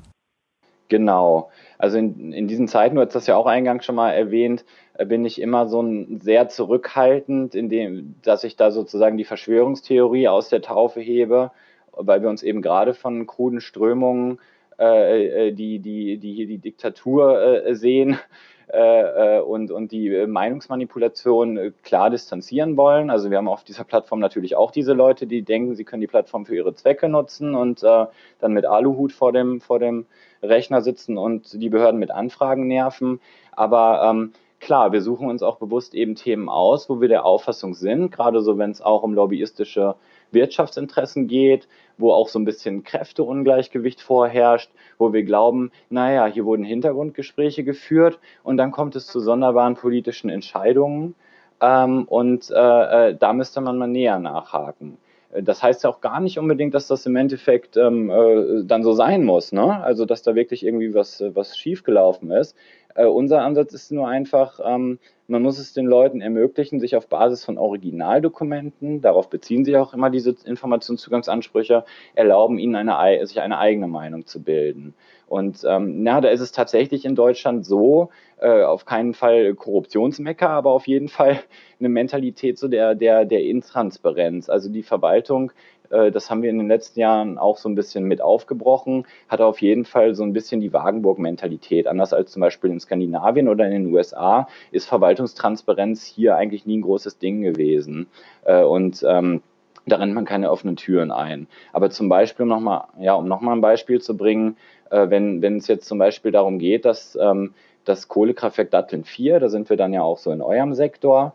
Genau. 0.88 1.50
Also 1.76 1.98
in, 1.98 2.32
in 2.32 2.48
diesen 2.48 2.66
Zeiten, 2.66 2.96
du 2.96 3.02
hast 3.02 3.14
das 3.14 3.26
ja 3.26 3.36
auch 3.36 3.46
eingangs 3.46 3.84
schon 3.84 3.94
mal 3.94 4.12
erwähnt, 4.12 4.64
äh, 4.87 4.87
bin 5.04 5.24
ich 5.24 5.40
immer 5.40 5.68
so 5.68 5.80
ein 5.80 6.20
sehr 6.20 6.48
zurückhaltend, 6.48 7.54
in 7.54 7.68
dem, 7.68 8.16
dass 8.22 8.44
ich 8.44 8.56
da 8.56 8.70
sozusagen 8.70 9.16
die 9.16 9.24
Verschwörungstheorie 9.24 10.28
aus 10.28 10.48
der 10.48 10.60
Taufe 10.60 11.00
hebe, 11.00 11.52
weil 11.92 12.22
wir 12.22 12.28
uns 12.28 12.42
eben 12.42 12.62
gerade 12.62 12.94
von 12.94 13.26
kruden 13.26 13.60
Strömungen, 13.60 14.40
äh, 14.78 15.48
äh 15.48 15.52
die, 15.52 15.78
die, 15.78 16.18
die 16.18 16.32
hier 16.32 16.46
die 16.46 16.58
Diktatur 16.58 17.64
äh, 17.66 17.74
sehen, 17.74 18.18
äh, 18.68 19.40
und, 19.40 19.70
und 19.70 19.92
die 19.92 20.26
Meinungsmanipulation 20.26 21.72
klar 21.82 22.10
distanzieren 22.10 22.76
wollen. 22.76 23.08
Also 23.08 23.30
wir 23.30 23.38
haben 23.38 23.48
auf 23.48 23.64
dieser 23.64 23.84
Plattform 23.84 24.18
natürlich 24.18 24.56
auch 24.56 24.72
diese 24.72 24.92
Leute, 24.92 25.26
die 25.26 25.42
denken, 25.42 25.74
sie 25.74 25.84
können 25.84 26.00
die 26.00 26.06
Plattform 26.06 26.44
für 26.44 26.56
ihre 26.56 26.74
Zwecke 26.74 27.08
nutzen 27.08 27.54
und 27.54 27.82
äh, 27.82 28.06
dann 28.40 28.52
mit 28.52 28.66
Aluhut 28.66 29.12
vor 29.12 29.32
dem, 29.32 29.60
vor 29.60 29.78
dem 29.78 30.06
Rechner 30.42 30.82
sitzen 30.82 31.16
und 31.18 31.60
die 31.60 31.68
Behörden 31.68 31.98
mit 31.98 32.10
Anfragen 32.10 32.66
nerven. 32.66 33.20
Aber 33.52 34.02
ähm, 34.10 34.32
klar, 34.60 34.92
wir 34.92 35.02
suchen 35.02 35.28
uns 35.28 35.42
auch 35.42 35.56
bewusst 35.56 35.94
eben 35.94 36.14
Themen 36.14 36.48
aus, 36.48 36.88
wo 36.88 37.00
wir 37.00 37.08
der 37.08 37.24
Auffassung 37.24 37.74
sind, 37.74 38.10
gerade 38.10 38.40
so, 38.40 38.58
wenn 38.58 38.70
es 38.70 38.80
auch 38.80 39.02
um 39.02 39.14
lobbyistische 39.14 39.96
Wirtschaftsinteressen 40.30 41.26
geht, 41.26 41.68
wo 41.96 42.12
auch 42.12 42.28
so 42.28 42.38
ein 42.38 42.44
bisschen 42.44 42.84
Kräfteungleichgewicht 42.84 44.00
vorherrscht, 44.00 44.70
wo 44.98 45.12
wir 45.12 45.22
glauben, 45.22 45.70
naja, 45.90 46.26
hier 46.26 46.44
wurden 46.44 46.64
Hintergrundgespräche 46.64 47.64
geführt 47.64 48.18
und 48.42 48.56
dann 48.56 48.70
kommt 48.70 48.96
es 48.96 49.06
zu 49.06 49.20
sonderbaren 49.20 49.74
politischen 49.74 50.30
Entscheidungen 50.30 51.14
ähm, 51.60 52.04
und 52.04 52.50
äh, 52.50 53.08
äh, 53.10 53.16
da 53.16 53.32
müsste 53.32 53.60
man 53.60 53.78
mal 53.78 53.88
näher 53.88 54.18
nachhaken. 54.18 54.98
Das 55.42 55.62
heißt 55.62 55.84
ja 55.84 55.90
auch 55.90 56.00
gar 56.00 56.20
nicht 56.20 56.38
unbedingt, 56.38 56.72
dass 56.72 56.86
das 56.86 57.04
im 57.04 57.14
Endeffekt 57.14 57.76
ähm, 57.76 58.08
äh, 58.10 58.64
dann 58.64 58.82
so 58.82 58.92
sein 58.92 59.24
muss, 59.24 59.52
ne? 59.52 59.82
Also 59.82 60.06
dass 60.06 60.22
da 60.22 60.34
wirklich 60.34 60.64
irgendwie 60.64 60.94
was, 60.94 61.22
was 61.34 61.56
schiefgelaufen 61.56 62.30
ist. 62.30 62.56
Äh, 62.98 63.06
unser 63.06 63.42
Ansatz 63.42 63.72
ist 63.74 63.92
nur 63.92 64.08
einfach, 64.08 64.58
ähm, 64.64 64.98
man 65.28 65.42
muss 65.42 65.60
es 65.60 65.72
den 65.72 65.86
Leuten 65.86 66.20
ermöglichen, 66.20 66.80
sich 66.80 66.96
auf 66.96 67.06
Basis 67.06 67.44
von 67.44 67.56
Originaldokumenten, 67.56 69.00
darauf 69.02 69.30
beziehen 69.30 69.64
sich 69.64 69.76
auch 69.76 69.94
immer 69.94 70.10
diese 70.10 70.34
Informationszugangsansprüche, 70.44 71.84
erlauben 72.16 72.58
ihnen 72.58 72.74
eine, 72.74 73.24
sich 73.24 73.40
eine 73.40 73.58
eigene 73.58 73.86
Meinung 73.86 74.26
zu 74.26 74.42
bilden. 74.42 74.94
Und 75.28 75.62
ähm, 75.64 76.02
na, 76.02 76.20
da 76.20 76.30
ist 76.30 76.40
es 76.40 76.50
tatsächlich 76.50 77.04
in 77.04 77.14
Deutschland 77.14 77.64
so, 77.64 78.08
äh, 78.40 78.62
auf 78.64 78.84
keinen 78.84 79.14
Fall 79.14 79.54
Korruptionsmecker, 79.54 80.48
aber 80.48 80.72
auf 80.72 80.88
jeden 80.88 81.08
Fall 81.08 81.38
eine 81.78 81.90
Mentalität 81.90 82.58
so 82.58 82.66
der, 82.66 82.96
der, 82.96 83.24
der 83.26 83.44
Intransparenz. 83.44 84.48
Also 84.48 84.70
die 84.70 84.82
Verwaltung 84.82 85.52
das 85.90 86.30
haben 86.30 86.42
wir 86.42 86.50
in 86.50 86.58
den 86.58 86.68
letzten 86.68 87.00
Jahren 87.00 87.38
auch 87.38 87.56
so 87.56 87.68
ein 87.68 87.74
bisschen 87.74 88.04
mit 88.04 88.20
aufgebrochen, 88.20 89.06
hat 89.28 89.40
auf 89.40 89.62
jeden 89.62 89.84
Fall 89.84 90.14
so 90.14 90.22
ein 90.22 90.32
bisschen 90.32 90.60
die 90.60 90.72
Wagenburg-Mentalität. 90.72 91.86
Anders 91.86 92.12
als 92.12 92.32
zum 92.32 92.40
Beispiel 92.40 92.70
in 92.70 92.80
Skandinavien 92.80 93.48
oder 93.48 93.66
in 93.66 93.72
den 93.72 93.94
USA 93.94 94.48
ist 94.70 94.86
Verwaltungstransparenz 94.88 96.04
hier 96.04 96.36
eigentlich 96.36 96.66
nie 96.66 96.78
ein 96.78 96.82
großes 96.82 97.18
Ding 97.18 97.42
gewesen. 97.42 98.06
Äh, 98.44 98.62
und 98.62 99.04
ähm, 99.06 99.42
da 99.86 99.96
rennt 99.96 100.14
man 100.14 100.24
keine 100.24 100.50
offenen 100.50 100.76
Türen 100.76 101.10
ein. 101.10 101.46
Aber 101.72 101.90
zum 101.90 102.08
Beispiel, 102.08 102.44
um 102.44 102.48
nochmal, 102.50 102.84
ja, 102.98 103.14
um 103.14 103.26
nochmal 103.26 103.56
ein 103.56 103.60
Beispiel 103.60 104.00
zu 104.00 104.16
bringen, 104.16 104.56
äh, 104.90 105.08
wenn, 105.10 105.42
wenn 105.42 105.56
es 105.56 105.68
jetzt 105.68 105.86
zum 105.86 105.98
Beispiel 105.98 106.32
darum 106.32 106.58
geht, 106.58 106.84
dass 106.84 107.16
ähm, 107.20 107.54
das 107.84 108.08
Kohlekraftwerk 108.08 108.70
Datteln 108.70 109.04
4, 109.04 109.40
da 109.40 109.48
sind 109.48 109.70
wir 109.70 109.76
dann 109.76 109.92
ja 109.92 110.02
auch 110.02 110.18
so 110.18 110.30
in 110.30 110.42
eurem 110.42 110.74
Sektor, 110.74 111.34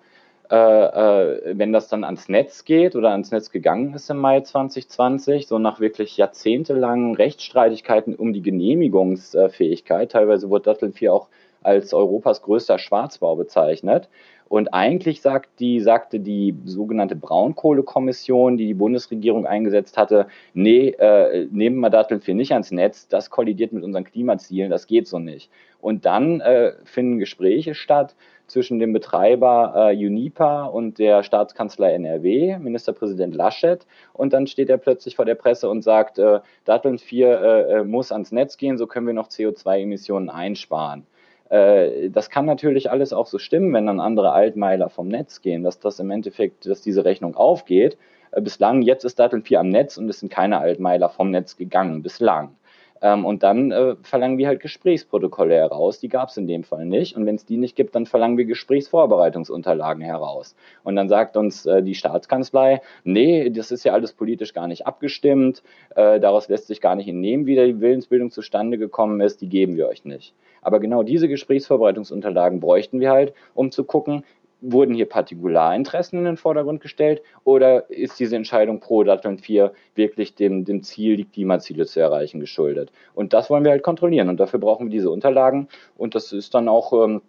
äh, 0.53 0.55
äh, 0.55 1.57
wenn 1.57 1.73
das 1.73 1.87
dann 1.87 2.03
ans 2.03 2.29
Netz 2.29 2.63
geht 2.63 2.95
oder 2.95 3.09
ans 3.09 3.31
Netz 3.31 3.49
gegangen 3.49 3.95
ist 3.95 4.11
im 4.11 4.17
Mai 4.17 4.41
2020, 4.41 5.47
so 5.47 5.57
nach 5.57 5.79
wirklich 5.79 6.15
jahrzehntelangen 6.15 7.15
Rechtsstreitigkeiten 7.15 8.13
um 8.13 8.33
die 8.33 8.43
Genehmigungsfähigkeit, 8.43 10.11
teilweise 10.11 10.51
wurde 10.51 10.65
Datteln 10.65 10.93
4 10.93 11.11
auch 11.11 11.27
als 11.63 11.91
Europas 11.95 12.43
größter 12.43 12.77
Schwarzbau 12.77 13.35
bezeichnet. 13.35 14.09
Und 14.53 14.71
eigentlich 14.71 15.23
sagt 15.23 15.59
die, 15.59 15.79
sagte 15.79 16.19
die 16.19 16.55
sogenannte 16.65 17.15
Braunkohlekommission, 17.15 18.55
die 18.55 18.67
die 18.67 18.75
Bundesregierung 18.75 19.47
eingesetzt 19.47 19.97
hatte, 19.97 20.27
nee, 20.53 20.89
äh, 20.89 21.47
nehmen 21.49 21.79
wir 21.79 21.89
Datteln 21.89 22.21
4 22.21 22.35
nicht 22.35 22.51
ans 22.51 22.69
Netz, 22.69 23.07
das 23.07 23.31
kollidiert 23.31 23.73
mit 23.73 23.83
unseren 23.83 24.03
Klimazielen, 24.03 24.69
das 24.69 24.85
geht 24.85 25.07
so 25.07 25.17
nicht. 25.17 25.49
Und 25.81 26.05
dann 26.05 26.39
äh, 26.39 26.73
finden 26.83 27.17
Gespräche 27.17 27.73
statt 27.73 28.13
zwischen 28.45 28.77
dem 28.77 28.93
Betreiber 28.93 29.89
äh, 29.91 30.05
Unipa 30.05 30.65
und 30.65 30.99
der 30.99 31.23
Staatskanzlei 31.23 31.91
NRW, 31.95 32.59
Ministerpräsident 32.59 33.33
Laschet. 33.33 33.87
Und 34.13 34.33
dann 34.33 34.45
steht 34.45 34.69
er 34.69 34.77
plötzlich 34.77 35.15
vor 35.15 35.25
der 35.25 35.33
Presse 35.33 35.67
und 35.67 35.81
sagt, 35.81 36.19
äh, 36.19 36.41
Datteln 36.63 36.99
4 36.99 37.27
äh, 37.27 37.61
äh, 37.79 37.83
muss 37.83 38.11
ans 38.11 38.31
Netz 38.31 38.57
gehen, 38.57 38.77
so 38.77 38.85
können 38.85 39.07
wir 39.07 39.15
noch 39.15 39.29
CO2-Emissionen 39.29 40.29
einsparen. 40.29 41.07
Äh, 41.53 42.09
das 42.09 42.31
kann 42.31 42.45
natürlich 42.45 42.89
alles 42.89 43.13
auch 43.13 43.27
so 43.27 43.37
stimmen, 43.37 43.73
wenn 43.73 43.85
dann 43.85 43.99
andere 43.99 44.31
Altmeiler 44.31 44.89
vom 44.89 45.07
Netz 45.07 45.41
gehen, 45.41 45.63
dass 45.63 45.79
das 45.79 45.99
im 45.99 46.09
Endeffekt, 46.09 46.65
dass 46.65 46.81
diese 46.81 47.05
Rechnung 47.05 47.35
aufgeht. 47.35 47.95
Äh, 48.31 48.41
bislang, 48.41 48.81
jetzt 48.81 49.05
ist 49.05 49.19
Datteln 49.19 49.43
4 49.43 49.59
am 49.59 49.69
Netz 49.69 49.97
und 49.97 50.09
es 50.09 50.19
sind 50.19 50.31
keine 50.31 50.57
Altmeiler 50.57 51.09
vom 51.09 51.29
Netz 51.29 51.55
gegangen, 51.55 52.01
bislang. 52.01 52.55
Ähm, 53.03 53.25
und 53.25 53.43
dann 53.43 53.71
äh, 53.71 53.95
verlangen 54.01 54.37
wir 54.37 54.47
halt 54.47 54.61
Gesprächsprotokolle 54.61 55.55
heraus. 55.55 55.99
Die 55.99 56.07
gab 56.07 56.29
es 56.29 56.37
in 56.37 56.47
dem 56.47 56.63
Fall 56.63 56.85
nicht. 56.85 57.17
Und 57.17 57.25
wenn 57.25 57.35
es 57.35 57.45
die 57.45 57.57
nicht 57.57 57.75
gibt, 57.75 57.93
dann 57.95 58.05
verlangen 58.05 58.37
wir 58.37 58.45
Gesprächsvorbereitungsunterlagen 58.45 60.01
heraus. 60.01 60.55
Und 60.83 60.95
dann 60.95 61.09
sagt 61.09 61.35
uns 61.35 61.65
äh, 61.65 61.83
die 61.83 61.95
Staatskanzlei, 61.95 62.81
nee, 63.03 63.49
das 63.49 63.71
ist 63.71 63.83
ja 63.83 63.91
alles 63.91 64.13
politisch 64.13 64.53
gar 64.53 64.67
nicht 64.67 64.87
abgestimmt. 64.87 65.61
Äh, 65.95 66.21
daraus 66.21 66.47
lässt 66.47 66.67
sich 66.67 66.79
gar 66.79 66.95
nicht 66.95 67.09
entnehmen, 67.09 67.45
wie 67.45 67.55
die 67.55 67.81
Willensbildung 67.81 68.31
zustande 68.31 68.77
gekommen 68.77 69.19
ist. 69.19 69.41
Die 69.41 69.49
geben 69.49 69.75
wir 69.75 69.89
euch 69.89 70.05
nicht. 70.05 70.33
Aber 70.61 70.79
genau 70.79 71.03
diese 71.03 71.27
Gesprächsvorbereitungsunterlagen 71.27 72.61
bräuchten 72.61 73.01
wir 73.01 73.11
halt, 73.11 73.33
um 73.53 73.69
zu 73.69 73.83
gucken, 73.83 74.23
wurden 74.63 74.95
hier 74.95 75.07
Partikularinteressen 75.07 76.19
in 76.19 76.25
den 76.25 76.37
Vordergrund 76.37 76.81
gestellt 76.81 77.21
oder 77.43 77.89
ist 77.89 78.19
diese 78.19 78.35
Entscheidung 78.35 78.79
pro 78.79 79.03
Datteln 79.03 79.37
4 79.37 79.73
wirklich 79.95 80.35
dem, 80.35 80.65
dem 80.65 80.83
Ziel, 80.83 81.17
die 81.17 81.25
Klimaziele 81.25 81.85
zu 81.85 81.99
erreichen, 81.99 82.39
geschuldet? 82.39 82.91
Und 83.13 83.33
das 83.33 83.49
wollen 83.49 83.63
wir 83.63 83.71
halt 83.71 83.83
kontrollieren 83.83 84.29
und 84.29 84.39
dafür 84.39 84.59
brauchen 84.59 84.87
wir 84.87 84.91
diese 84.91 85.11
Unterlagen 85.11 85.67
und 85.97 86.15
das 86.15 86.31
ist 86.31 86.53
dann 86.55 86.69
auch 86.69 86.93
ähm, 86.93 87.21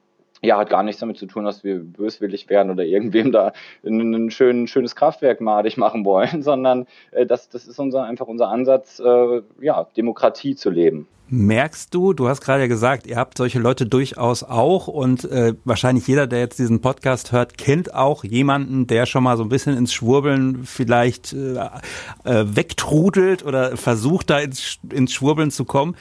ja, 0.43 0.59
hat 0.59 0.71
gar 0.71 0.83
nichts 0.83 1.01
damit 1.01 1.17
zu 1.17 1.27
tun, 1.27 1.45
dass 1.45 1.65
wir 1.65 1.79
böswillig 1.79 2.49
werden 2.51 2.71
oder 2.71 2.85
irgendwem 2.85 3.33
da 3.33 3.53
ein, 3.85 4.31
schön, 4.31 4.67
schönes 4.67 4.95
Kraftwerk 4.95 5.41
madig 5.41 5.77
machen 5.77 6.05
wollen, 6.05 6.43
sondern 6.43 6.87
äh, 7.13 7.27
das, 7.27 7.49
das 7.49 7.67
ist 7.67 7.79
unser, 7.79 8.05
einfach 8.05 8.27
unser 8.27 8.49
Ansatz, 8.49 9.01
äh, 9.01 9.43
ja, 9.61 9.87
Demokratie 9.97 10.55
zu 10.55 10.71
leben. 10.71 11.09
Merkst 11.31 11.95
du, 11.95 12.13
du 12.13 12.29
hast 12.29 12.43
gerade 12.43 12.69
gesagt, 12.69 13.07
ihr 13.07 13.17
habt 13.17 13.39
solche 13.39 13.59
Leute 13.59 13.87
durchaus 13.87 14.43
auch 14.43 14.89
und 14.89 15.25
äh, 15.25 15.55
wahrscheinlich 15.65 16.07
jeder, 16.07 16.27
der 16.27 16.41
jetzt 16.41 16.59
diesen 16.59 16.83
Podcast 16.83 17.33
hört, 17.33 17.57
kennt 17.57 17.95
auch 17.95 18.25
jemanden, 18.25 18.87
der 18.87 19.07
schon 19.07 19.25
mal 19.25 19.39
so 19.39 19.43
ein 19.43 19.49
bisschen 19.49 19.75
ins 19.75 19.95
Schwurbeln 19.95 20.65
vielleicht 20.65 21.33
äh, 21.33 21.55
äh, 22.25 22.45
wegtrudelt 22.45 23.43
oder 23.43 23.79
versucht 23.79 24.29
da 24.29 24.39
ins, 24.39 24.79
ins 24.93 25.15
Schwurbeln 25.15 25.51
zu 25.51 25.65
kommen. 25.65 25.97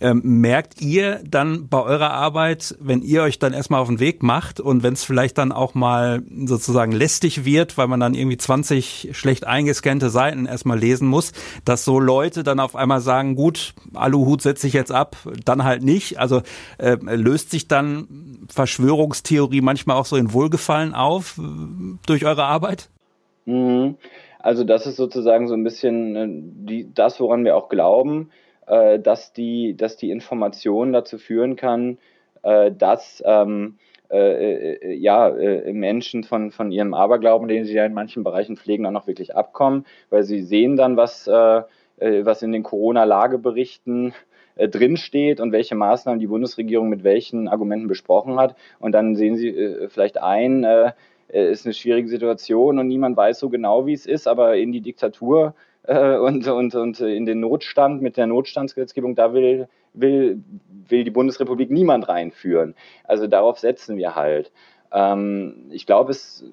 Ähm, 0.00 0.22
merkt 0.24 0.80
ihr 0.80 1.20
dann 1.28 1.68
bei 1.68 1.82
eurer 1.82 2.12
Arbeit, 2.12 2.74
wenn 2.80 3.02
ihr 3.02 3.24
euch 3.24 3.38
dann 3.38 3.52
erstmal 3.52 3.80
auf 3.80 3.88
den 3.88 4.00
Weg 4.00 4.22
macht 4.22 4.58
und 4.58 4.82
wenn 4.82 4.94
es 4.94 5.04
vielleicht 5.04 5.36
dann 5.36 5.52
auch 5.52 5.74
mal 5.74 6.22
sozusagen 6.46 6.92
lästig 6.92 7.44
wird, 7.44 7.76
weil 7.76 7.88
man 7.88 8.00
dann 8.00 8.14
irgendwie 8.14 8.38
20 8.38 9.10
schlecht 9.12 9.46
eingescannte 9.46 10.08
Seiten 10.08 10.46
erstmal 10.46 10.78
lesen 10.78 11.08
muss, 11.08 11.32
dass 11.66 11.84
so 11.84 12.00
Leute 12.00 12.42
dann 12.42 12.58
auf 12.58 12.74
einmal 12.74 13.02
sagen, 13.02 13.34
gut, 13.34 13.74
Aluhut 13.92 14.40
setzt 14.40 14.61
sich 14.62 14.72
jetzt 14.72 14.92
ab, 14.92 15.16
dann 15.44 15.64
halt 15.64 15.82
nicht. 15.82 16.18
Also 16.18 16.42
äh, 16.78 16.96
löst 17.02 17.50
sich 17.50 17.68
dann 17.68 18.46
Verschwörungstheorie 18.48 19.60
manchmal 19.60 19.96
auch 19.96 20.06
so 20.06 20.16
in 20.16 20.32
Wohlgefallen 20.32 20.94
auf 20.94 21.38
äh, 21.38 21.42
durch 22.06 22.24
eure 22.24 22.44
Arbeit? 22.44 22.88
Mhm. 23.44 23.96
Also 24.38 24.64
das 24.64 24.86
ist 24.86 24.96
sozusagen 24.96 25.46
so 25.46 25.54
ein 25.54 25.64
bisschen 25.64 26.16
äh, 26.16 26.26
die, 26.28 26.94
das, 26.94 27.20
woran 27.20 27.44
wir 27.44 27.56
auch 27.56 27.68
glauben, 27.68 28.30
äh, 28.66 28.98
dass, 28.98 29.32
die, 29.32 29.76
dass 29.76 29.96
die 29.96 30.10
Information 30.10 30.92
dazu 30.92 31.18
führen 31.18 31.56
kann, 31.56 31.98
äh, 32.42 32.72
dass 32.72 33.22
ähm, 33.24 33.76
äh, 34.10 34.74
äh, 34.74 34.94
ja, 34.94 35.30
Menschen 35.72 36.24
von, 36.24 36.50
von 36.50 36.70
ihrem 36.70 36.92
Aberglauben, 36.92 37.48
den 37.48 37.64
sie 37.64 37.74
ja 37.74 37.86
in 37.86 37.94
manchen 37.94 38.24
Bereichen 38.24 38.56
pflegen, 38.56 38.84
dann 38.84 38.96
auch 38.96 39.06
wirklich 39.06 39.34
abkommen, 39.34 39.86
weil 40.10 40.24
sie 40.24 40.42
sehen 40.42 40.76
dann, 40.76 40.96
was, 40.96 41.26
was 41.26 42.42
in 42.42 42.52
den 42.52 42.62
Corona-Lageberichten 42.62 44.12
äh, 44.56 44.68
drinsteht 44.68 45.40
und 45.40 45.52
welche 45.52 45.74
Maßnahmen 45.74 46.20
die 46.20 46.26
Bundesregierung 46.26 46.88
mit 46.88 47.04
welchen 47.04 47.48
Argumenten 47.48 47.88
besprochen 47.88 48.38
hat. 48.38 48.56
Und 48.78 48.92
dann 48.92 49.16
sehen 49.16 49.36
Sie 49.36 49.48
äh, 49.48 49.88
vielleicht 49.88 50.20
ein, 50.20 50.64
äh, 50.64 50.92
äh, 51.28 51.50
ist 51.50 51.66
eine 51.66 51.74
schwierige 51.74 52.08
Situation 52.08 52.78
und 52.78 52.88
niemand 52.88 53.16
weiß 53.16 53.38
so 53.38 53.48
genau, 53.48 53.86
wie 53.86 53.94
es 53.94 54.06
ist, 54.06 54.28
aber 54.28 54.56
in 54.56 54.72
die 54.72 54.80
Diktatur 54.80 55.54
und, 55.84 56.46
und, 56.46 56.76
und 56.76 57.00
in 57.00 57.26
den 57.26 57.40
Notstand 57.40 58.02
mit 58.02 58.16
der 58.16 58.28
Notstandsgesetzgebung, 58.28 59.16
da 59.16 59.34
will, 59.34 59.66
will, 59.94 60.40
will 60.88 61.02
die 61.02 61.10
Bundesrepublik 61.10 61.72
niemand 61.72 62.08
reinführen. 62.08 62.76
Also 63.02 63.26
darauf 63.26 63.58
setzen 63.58 63.96
wir 63.96 64.14
halt. 64.14 64.52
Ähm, 64.92 65.66
ich 65.70 65.86
glaube, 65.86 66.10
es, 66.10 66.44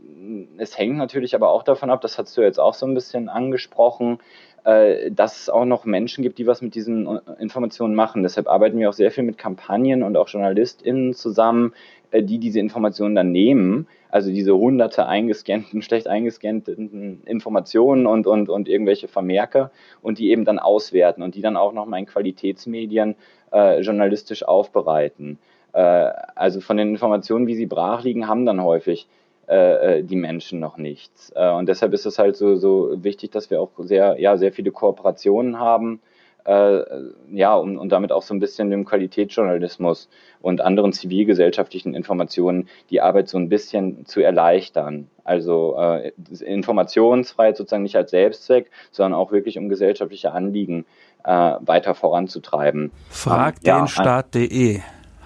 es 0.57 0.77
hängt 0.77 0.97
natürlich 0.97 1.35
aber 1.35 1.49
auch 1.49 1.63
davon 1.63 1.89
ab, 1.89 2.01
das 2.01 2.17
hast 2.17 2.37
du 2.37 2.41
jetzt 2.41 2.59
auch 2.59 2.73
so 2.73 2.85
ein 2.85 2.93
bisschen 2.93 3.29
angesprochen, 3.29 4.19
äh, 4.63 5.11
dass 5.11 5.41
es 5.41 5.49
auch 5.49 5.65
noch 5.65 5.85
Menschen 5.85 6.23
gibt, 6.23 6.37
die 6.37 6.47
was 6.47 6.61
mit 6.61 6.75
diesen 6.75 7.07
äh, 7.07 7.19
Informationen 7.39 7.95
machen. 7.95 8.23
Deshalb 8.23 8.47
arbeiten 8.47 8.79
wir 8.79 8.89
auch 8.89 8.93
sehr 8.93 9.11
viel 9.11 9.23
mit 9.23 9.37
Kampagnen 9.37 10.03
und 10.03 10.17
auch 10.17 10.29
JournalistInnen 10.29 11.13
zusammen, 11.13 11.73
äh, 12.11 12.23
die 12.23 12.39
diese 12.39 12.59
Informationen 12.59 13.15
dann 13.15 13.31
nehmen, 13.31 13.87
also 14.09 14.29
diese 14.29 14.55
hunderte 14.55 15.05
eingescannten, 15.05 15.81
schlecht 15.81 16.07
eingescannten 16.07 17.23
Informationen 17.25 18.05
und, 18.07 18.27
und, 18.27 18.49
und 18.49 18.67
irgendwelche 18.67 19.07
Vermerke 19.07 19.71
und 20.01 20.17
die 20.17 20.31
eben 20.31 20.45
dann 20.45 20.59
auswerten 20.59 21.23
und 21.23 21.35
die 21.35 21.41
dann 21.41 21.57
auch 21.57 21.73
nochmal 21.73 21.99
in 21.99 22.05
Qualitätsmedien 22.05 23.15
äh, 23.51 23.81
journalistisch 23.81 24.43
aufbereiten. 24.43 25.39
Äh, 25.73 26.11
also 26.35 26.61
von 26.61 26.77
den 26.77 26.89
Informationen, 26.89 27.47
wie 27.47 27.55
sie 27.55 27.65
brach 27.65 28.03
liegen, 28.03 28.27
haben 28.27 28.45
dann 28.45 28.63
häufig 28.63 29.07
äh, 29.47 29.97
äh, 29.97 30.03
die 30.03 30.15
Menschen 30.15 30.59
noch 30.59 30.77
nichts. 30.77 31.31
Äh, 31.35 31.51
und 31.51 31.67
deshalb 31.69 31.93
ist 31.93 32.05
es 32.05 32.19
halt 32.19 32.35
so, 32.35 32.55
so 32.55 33.03
wichtig, 33.03 33.31
dass 33.31 33.49
wir 33.49 33.61
auch 33.61 33.71
sehr, 33.79 34.19
ja, 34.19 34.37
sehr 34.37 34.51
viele 34.51 34.71
Kooperationen 34.71 35.59
haben 35.59 36.01
äh, 36.45 36.83
ja, 37.31 37.55
und, 37.55 37.77
und 37.77 37.89
damit 37.89 38.11
auch 38.11 38.23
so 38.23 38.33
ein 38.33 38.39
bisschen 38.39 38.69
dem 38.69 38.85
Qualitätsjournalismus 38.85 40.09
und 40.41 40.61
anderen 40.61 40.93
zivilgesellschaftlichen 40.93 41.93
Informationen 41.93 42.69
die 42.89 43.01
Arbeit 43.01 43.27
so 43.27 43.37
ein 43.37 43.49
bisschen 43.49 44.05
zu 44.05 44.21
erleichtern. 44.21 45.09
Also 45.23 45.75
äh, 45.77 46.11
Informationsfreiheit 46.43 47.57
sozusagen 47.57 47.83
nicht 47.83 47.95
als 47.95 48.11
Selbstzweck, 48.11 48.71
sondern 48.91 49.19
auch 49.19 49.31
wirklich 49.31 49.57
um 49.57 49.69
gesellschaftliche 49.69 50.31
Anliegen 50.31 50.85
äh, 51.23 51.55
weiter 51.59 51.93
voranzutreiben. 51.93 52.91
Fragdenstaat.de 53.09 54.79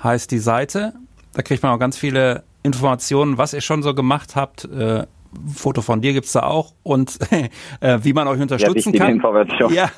heißt 0.03 0.31
die 0.31 0.39
Seite. 0.39 0.93
Da 1.33 1.41
kriegt 1.41 1.63
man 1.63 1.71
auch 1.71 1.79
ganz 1.79 1.97
viele 1.97 2.43
Informationen, 2.63 3.37
was 3.37 3.53
ihr 3.53 3.61
schon 3.61 3.83
so 3.83 3.93
gemacht 3.93 4.35
habt, 4.35 4.65
äh, 4.65 5.05
Foto 5.53 5.81
von 5.81 6.01
dir 6.01 6.13
gibt's 6.13 6.33
da 6.33 6.43
auch 6.43 6.73
und 6.83 7.17
äh, 7.79 7.99
wie 8.03 8.13
man 8.13 8.27
euch 8.27 8.39
unterstützen 8.39 8.93
ja, 8.93 8.99
kann. 8.99 9.13
Information. 9.13 9.73
Ja, 9.73 9.89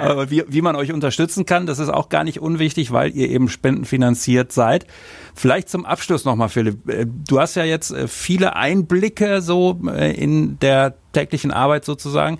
aber 0.00 0.30
wie, 0.30 0.44
wie 0.48 0.60
man 0.60 0.76
euch 0.76 0.92
unterstützen 0.92 1.46
kann, 1.46 1.66
das 1.66 1.78
ist 1.78 1.88
auch 1.88 2.08
gar 2.08 2.24
nicht 2.24 2.40
unwichtig, 2.40 2.92
weil 2.92 3.14
ihr 3.16 3.30
eben 3.30 3.48
spendenfinanziert 3.48 4.52
seid. 4.52 4.86
Vielleicht 5.34 5.68
zum 5.68 5.84
Abschluss 5.84 6.24
nochmal, 6.24 6.48
Philipp. 6.48 6.88
Äh, 6.88 7.06
du 7.06 7.40
hast 7.40 7.56
ja 7.56 7.64
jetzt 7.64 7.90
äh, 7.90 8.08
viele 8.08 8.56
Einblicke 8.56 9.40
so 9.40 9.80
in 10.14 10.58
der 10.60 10.94
täglichen 11.16 11.50
Arbeit 11.50 11.86
sozusagen. 11.86 12.38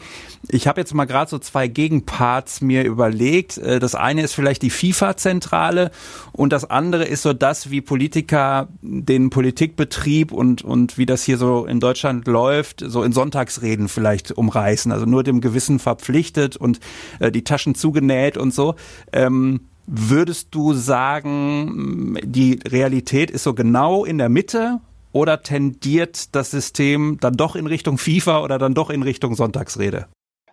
Ich 0.49 0.68
habe 0.68 0.80
jetzt 0.80 0.92
mal 0.92 1.06
gerade 1.06 1.30
so 1.30 1.38
zwei 1.38 1.66
Gegenparts 1.66 2.61
mir 2.61 2.85
überlegt. 2.85 3.56
Das 3.56 3.95
eine 3.95 4.23
ist 4.23 4.35
vielleicht 4.35 4.61
die 4.61 4.71
FIFA-Zentrale 4.71 5.90
und 6.33 6.52
das 6.52 6.68
andere 6.68 7.04
ist 7.04 7.23
so 7.23 7.33
das, 7.33 7.71
wie 7.71 7.80
Politiker 7.80 8.68
den 8.83 9.30
Politikbetrieb 9.30 10.30
und, 10.30 10.62
und 10.62 10.99
wie 10.99 11.06
das 11.06 11.25
hier 11.25 11.38
so 11.38 11.64
in 11.64 11.80
Deutschland 11.80 12.26
läuft, 12.26 12.85
so 12.87 13.02
in 13.02 13.12
Sonntagsreden 13.12 13.88
vielleicht 13.88 14.33
umreißen. 14.33 14.92
Also 14.92 15.06
nur 15.06 15.23
dem 15.23 15.40
Gewissen 15.40 15.78
verpflichtet 15.78 16.56
und 16.56 16.80
äh, 17.18 17.33
die 17.33 17.45
Taschen 17.45 17.75
zugenäht 17.75 18.37
und 18.37 18.52
so. 18.52 18.75
Ähm, 19.12 19.61
Würdest 19.88 20.49
du 20.50 20.75
sagen, 20.75 22.18
die 22.25 22.59
Realität 22.66 23.30
ist 23.30 23.45
so 23.45 23.54
genau 23.54 24.04
in 24.04 24.18
der 24.18 24.28
Mitte 24.28 24.80
oder 25.16 25.42
tendiert 25.42 26.35
das 26.35 26.50
System 26.50 27.16
dann 27.20 27.35
doch 27.35 27.56
in 27.56 27.66
Richtung 27.66 27.96
FIFA 27.96 28.42
oder 28.42 28.58
dann 28.58 28.75
doch 28.75 28.90
in 28.90 29.02
Richtung 29.02 29.35
Sonntagsrede? 29.35 30.08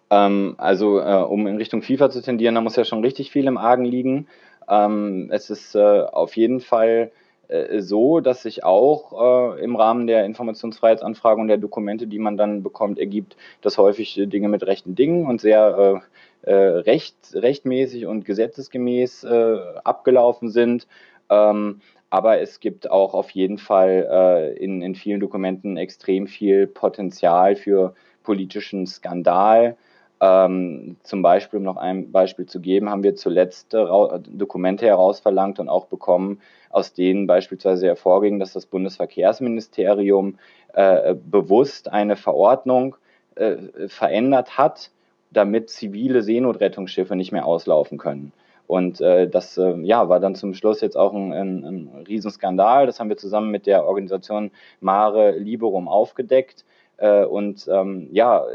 Ähm, 0.10 0.55
also 0.58 1.00
äh, 1.00 1.22
um 1.22 1.48
in 1.48 1.58
Richtung 1.58 1.82
FIFA 1.82 2.10
zu 2.10 2.22
tendieren, 2.22 2.55
da 2.55 2.62
muss 2.62 2.77
ja 2.77 2.86
schon 2.86 3.03
richtig 3.03 3.29
viel 3.29 3.48
im 3.48 3.58
Argen 3.58 3.84
liegen. 3.84 4.27
Ähm, 4.70 5.29
es 5.32 5.50
ist 5.50 5.75
äh, 5.75 5.79
auf 5.79 6.38
jeden 6.38 6.62
Fall 6.62 7.12
äh, 7.50 7.82
so, 7.82 8.22
dass 8.22 8.43
sich 8.43 8.63
auch 8.63 9.58
äh, 9.58 9.62
im 9.62 9.75
Rahmen 9.75 10.08
der 10.08 10.24
Informationsfreiheitsanfrage 10.24 11.41
und 11.41 11.50
der 11.50 11.58
Dokumente, 11.58 12.08
die 12.08 12.20
man 12.20 12.38
dann 12.38 12.63
bekommt, 12.63 13.00
ergibt, 13.00 13.36
dass 13.62 13.77
häufig 13.77 14.17
Dinge 14.27 14.48
mit 14.48 14.65
rechten 14.65 14.96
Dingen 14.96 15.25
und 15.25 15.41
sehr 15.41 16.01
äh, 16.46 16.50
äh, 16.50 16.55
recht, 16.55 17.15
rechtmäßig 17.34 18.05
und 18.05 18.24
gesetzesgemäß 18.24 19.25
äh, 19.25 19.58
abgelaufen 19.84 20.50
sind. 20.50 20.88
Ähm, 21.29 21.82
aber 22.13 22.39
es 22.39 22.60
gibt 22.60 22.91
auch 22.91 23.15
auf 23.15 23.32
jeden 23.32 23.58
Fall 23.58 24.08
äh, 24.08 24.63
in, 24.63 24.84
in 24.84 24.93
vielen 24.93 25.20
Dokumenten 25.20 25.77
extrem 25.77 26.27
viel 26.27 26.67
Potenzial 26.67 27.55
für 27.55 27.96
politischen 28.22 28.86
Skandal. 28.86 29.77
Ähm, 30.22 30.98
zum 31.01 31.24
Beispiel, 31.24 31.58
um 31.58 31.63
noch 31.63 31.77
ein 31.77 32.12
Beispiel 32.12 32.46
zu 32.46 32.60
geben, 32.60 32.91
haben 32.91 33.01
wir 33.01 33.15
zuletzt 33.15 33.74
äh, 33.74 33.84
Dokumente 34.27 34.86
herausverlangt 34.86 35.60
und 35.60 35.70
auch 35.70 35.88
bekommen, 35.88 36.39
aus 36.70 36.93
denen 36.93 37.25
beispielsweise 37.25 37.88
hervorging, 37.88 38.38
dass 38.38 38.53
das 38.53 38.67
Bundesverkehrsministerium 38.67 40.38
äh, 40.74 41.15
bewusst 41.15 41.91
eine 41.91 42.15
Verordnung 42.15 42.96
äh, 43.34 43.55
verändert 43.88 44.60
hat, 44.60 44.91
damit 45.32 45.72
zivile 45.72 46.22
Seenotrettungsschiffe 46.22 47.15
nicht 47.15 47.32
mehr 47.32 47.48
auslaufen 47.48 47.98
können. 47.98 48.34
Und 48.67 49.01
äh, 49.01 49.29
das 49.29 49.58
äh, 49.58 49.75
ja, 49.82 50.10
war 50.10 50.20
dann 50.20 50.36
zum 50.36 50.53
Schluss 50.53 50.82
jetzt 50.82 50.98
auch 50.98 51.13
ein, 51.13 51.34
ein, 51.34 51.63
ein 51.63 52.03
Riesenskandal. 52.08 52.86
Das 52.86 53.00
haben 53.00 53.10
wir 53.10 53.17
zusammen 53.17 53.51
mit 53.51 53.65
der 53.65 53.86
Organisation 53.86 54.51
Mare 54.79 55.32
Liberum 55.38 55.88
aufgedeckt. 55.88 56.65
Äh, 56.98 57.25
und 57.25 57.67
ähm, 57.72 58.08
ja, 58.12 58.46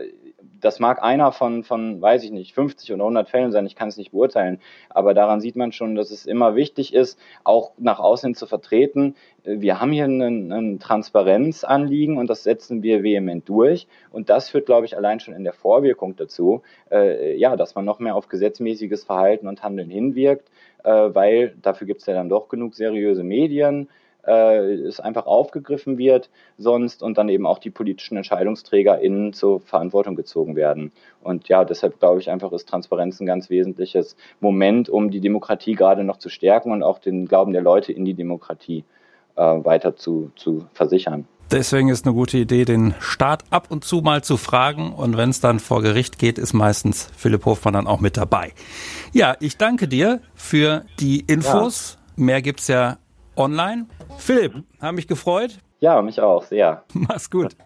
das 0.61 0.81
mag 0.81 1.03
einer 1.03 1.33
von, 1.33 1.63
von, 1.65 2.01
weiß 2.01 2.25
ich 2.25 2.31
nicht, 2.31 2.55
50 2.55 2.93
oder 2.93 3.05
100 3.05 3.29
Fällen 3.29 3.53
sein, 3.53 3.67
ich 3.67 3.77
kann 3.77 3.89
es 3.89 3.97
nicht 3.97 4.13
beurteilen, 4.13 4.61
aber 4.91 5.15
daran 5.15 5.41
sieht 5.41 5.57
man 5.57 5.73
schon, 5.73 5.95
dass 5.95 6.11
es 6.11 6.27
immer 6.27 6.55
wichtig 6.55 6.95
ist, 6.95 7.19
auch 7.45 7.73
nach 7.79 7.99
außen 7.99 8.35
zu 8.35 8.47
vertreten. 8.47 9.15
Wir 9.45 9.81
haben 9.81 9.93
hier 9.93 10.07
ein, 10.07 10.79
Transparenzanliegen 10.81 12.19
und 12.19 12.29
das 12.29 12.43
setzen 12.43 12.83
wir 12.83 13.03
vehement 13.03 13.49
durch 13.49 13.87
und 14.11 14.31
das 14.31 14.51
führt, 14.51 14.67
glaube 14.67 14.87
ich, 14.87 14.97
allein 14.97 15.21
schon 15.21 15.35
in 15.35 15.45
der 15.45 15.53
Vorwirkung 15.53 16.17
dazu, 16.17 16.63
äh, 16.91 17.37
ja, 17.37 17.57
dass 17.57 17.75
man 17.75 17.85
noch 17.85 17.99
mehr 17.99 18.17
auf 18.17 18.29
gesetzmäßiges 18.29 19.05
Verhalten 19.05 19.49
und 19.49 19.63
Handeln 19.63 19.91
hinwirkt, 19.91 20.51
äh, 20.85 20.91
weil 20.91 21.55
dafür 21.63 21.87
gibt 21.87 22.01
es 22.01 22.07
ja 22.07 22.15
dann 22.15 22.29
doch 22.29 22.49
genug 22.49 22.75
seriöse 22.75 23.23
Medien, 23.23 23.89
äh, 24.29 24.75
es 24.75 25.01
einfach 25.01 25.27
aufgegriffen 25.27 25.99
wird 25.99 26.29
sonst 26.59 27.03
und 27.03 27.19
dann 27.19 27.29
eben 27.29 27.47
auch 27.47 27.59
die 27.59 27.71
politischen 27.71 28.17
EntscheidungsträgerInnen 28.17 29.33
zur 29.33 29.61
Verantwortung 29.61 30.17
gezogen 30.17 30.55
werden. 30.55 30.93
Und 31.23 31.49
ja, 31.49 31.65
deshalb 31.65 31.99
glaube 31.99 32.21
ich 32.21 32.31
einfach, 32.31 32.53
ist 32.53 32.69
Transparenz 32.69 33.21
ein 33.21 33.27
ganz 33.27 33.51
wesentliches 33.51 34.17
Moment, 34.41 34.89
um 34.89 35.11
die 35.11 35.21
Demokratie 35.21 35.75
gerade 35.75 36.05
noch 36.05 36.19
zu 36.19 36.29
stärken 36.29 36.73
und 36.73 36.83
auch 36.83 36.99
den 36.99 37.27
Glauben 37.27 37.53
der 37.53 37.63
Leute 37.63 37.93
in 37.93 38.05
die 38.05 38.15
Demokratie 38.15 38.85
äh, 39.37 39.43
weiter 39.43 39.97
zu, 39.97 40.31
zu 40.37 40.67
versichern. 40.75 41.27
Deswegen 41.51 41.89
ist 41.89 42.05
eine 42.05 42.15
gute 42.15 42.37
Idee, 42.37 42.67
den 42.67 42.95
Staat 43.01 43.45
ab 43.49 43.69
und 43.71 43.83
zu 43.83 44.03
mal 44.03 44.23
zu 44.23 44.37
fragen. 44.37 44.93
Und 44.93 45.17
wenn 45.17 45.31
es 45.31 45.41
dann 45.41 45.61
vor 45.61 45.81
Gericht 45.81 46.19
geht, 46.19 46.37
ist 46.37 46.53
meistens 46.53 47.09
Philipp 47.17 47.47
Hofmann 47.47 47.73
dann 47.73 47.87
auch 47.87 48.01
mit 48.01 48.19
dabei. 48.19 48.53
Ja, 49.15 49.35
ich 49.41 49.57
danke 49.57 49.89
dir 49.89 50.21
für 50.35 50.85
die 51.01 51.21
Infos. 51.21 51.97
Ja. 52.19 52.25
Mehr 52.25 52.43
gibt's 52.43 52.69
ja 52.69 52.99
online. 53.39 53.87
Philipp, 54.19 54.65
habe 54.81 54.97
mich 54.97 55.07
gefreut. 55.07 55.59
Ja, 55.81 56.03
mich 56.03 56.21
auch, 56.21 56.43
sehr. 56.45 56.85
Mach's 56.93 57.31
gut. 57.31 57.57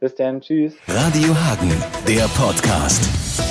Bis 0.00 0.14
dann, 0.16 0.40
tschüss. 0.40 0.74
Radio 0.88 1.34
Hagen, 1.34 1.72
der 2.06 2.24
Podcast. 2.36 3.43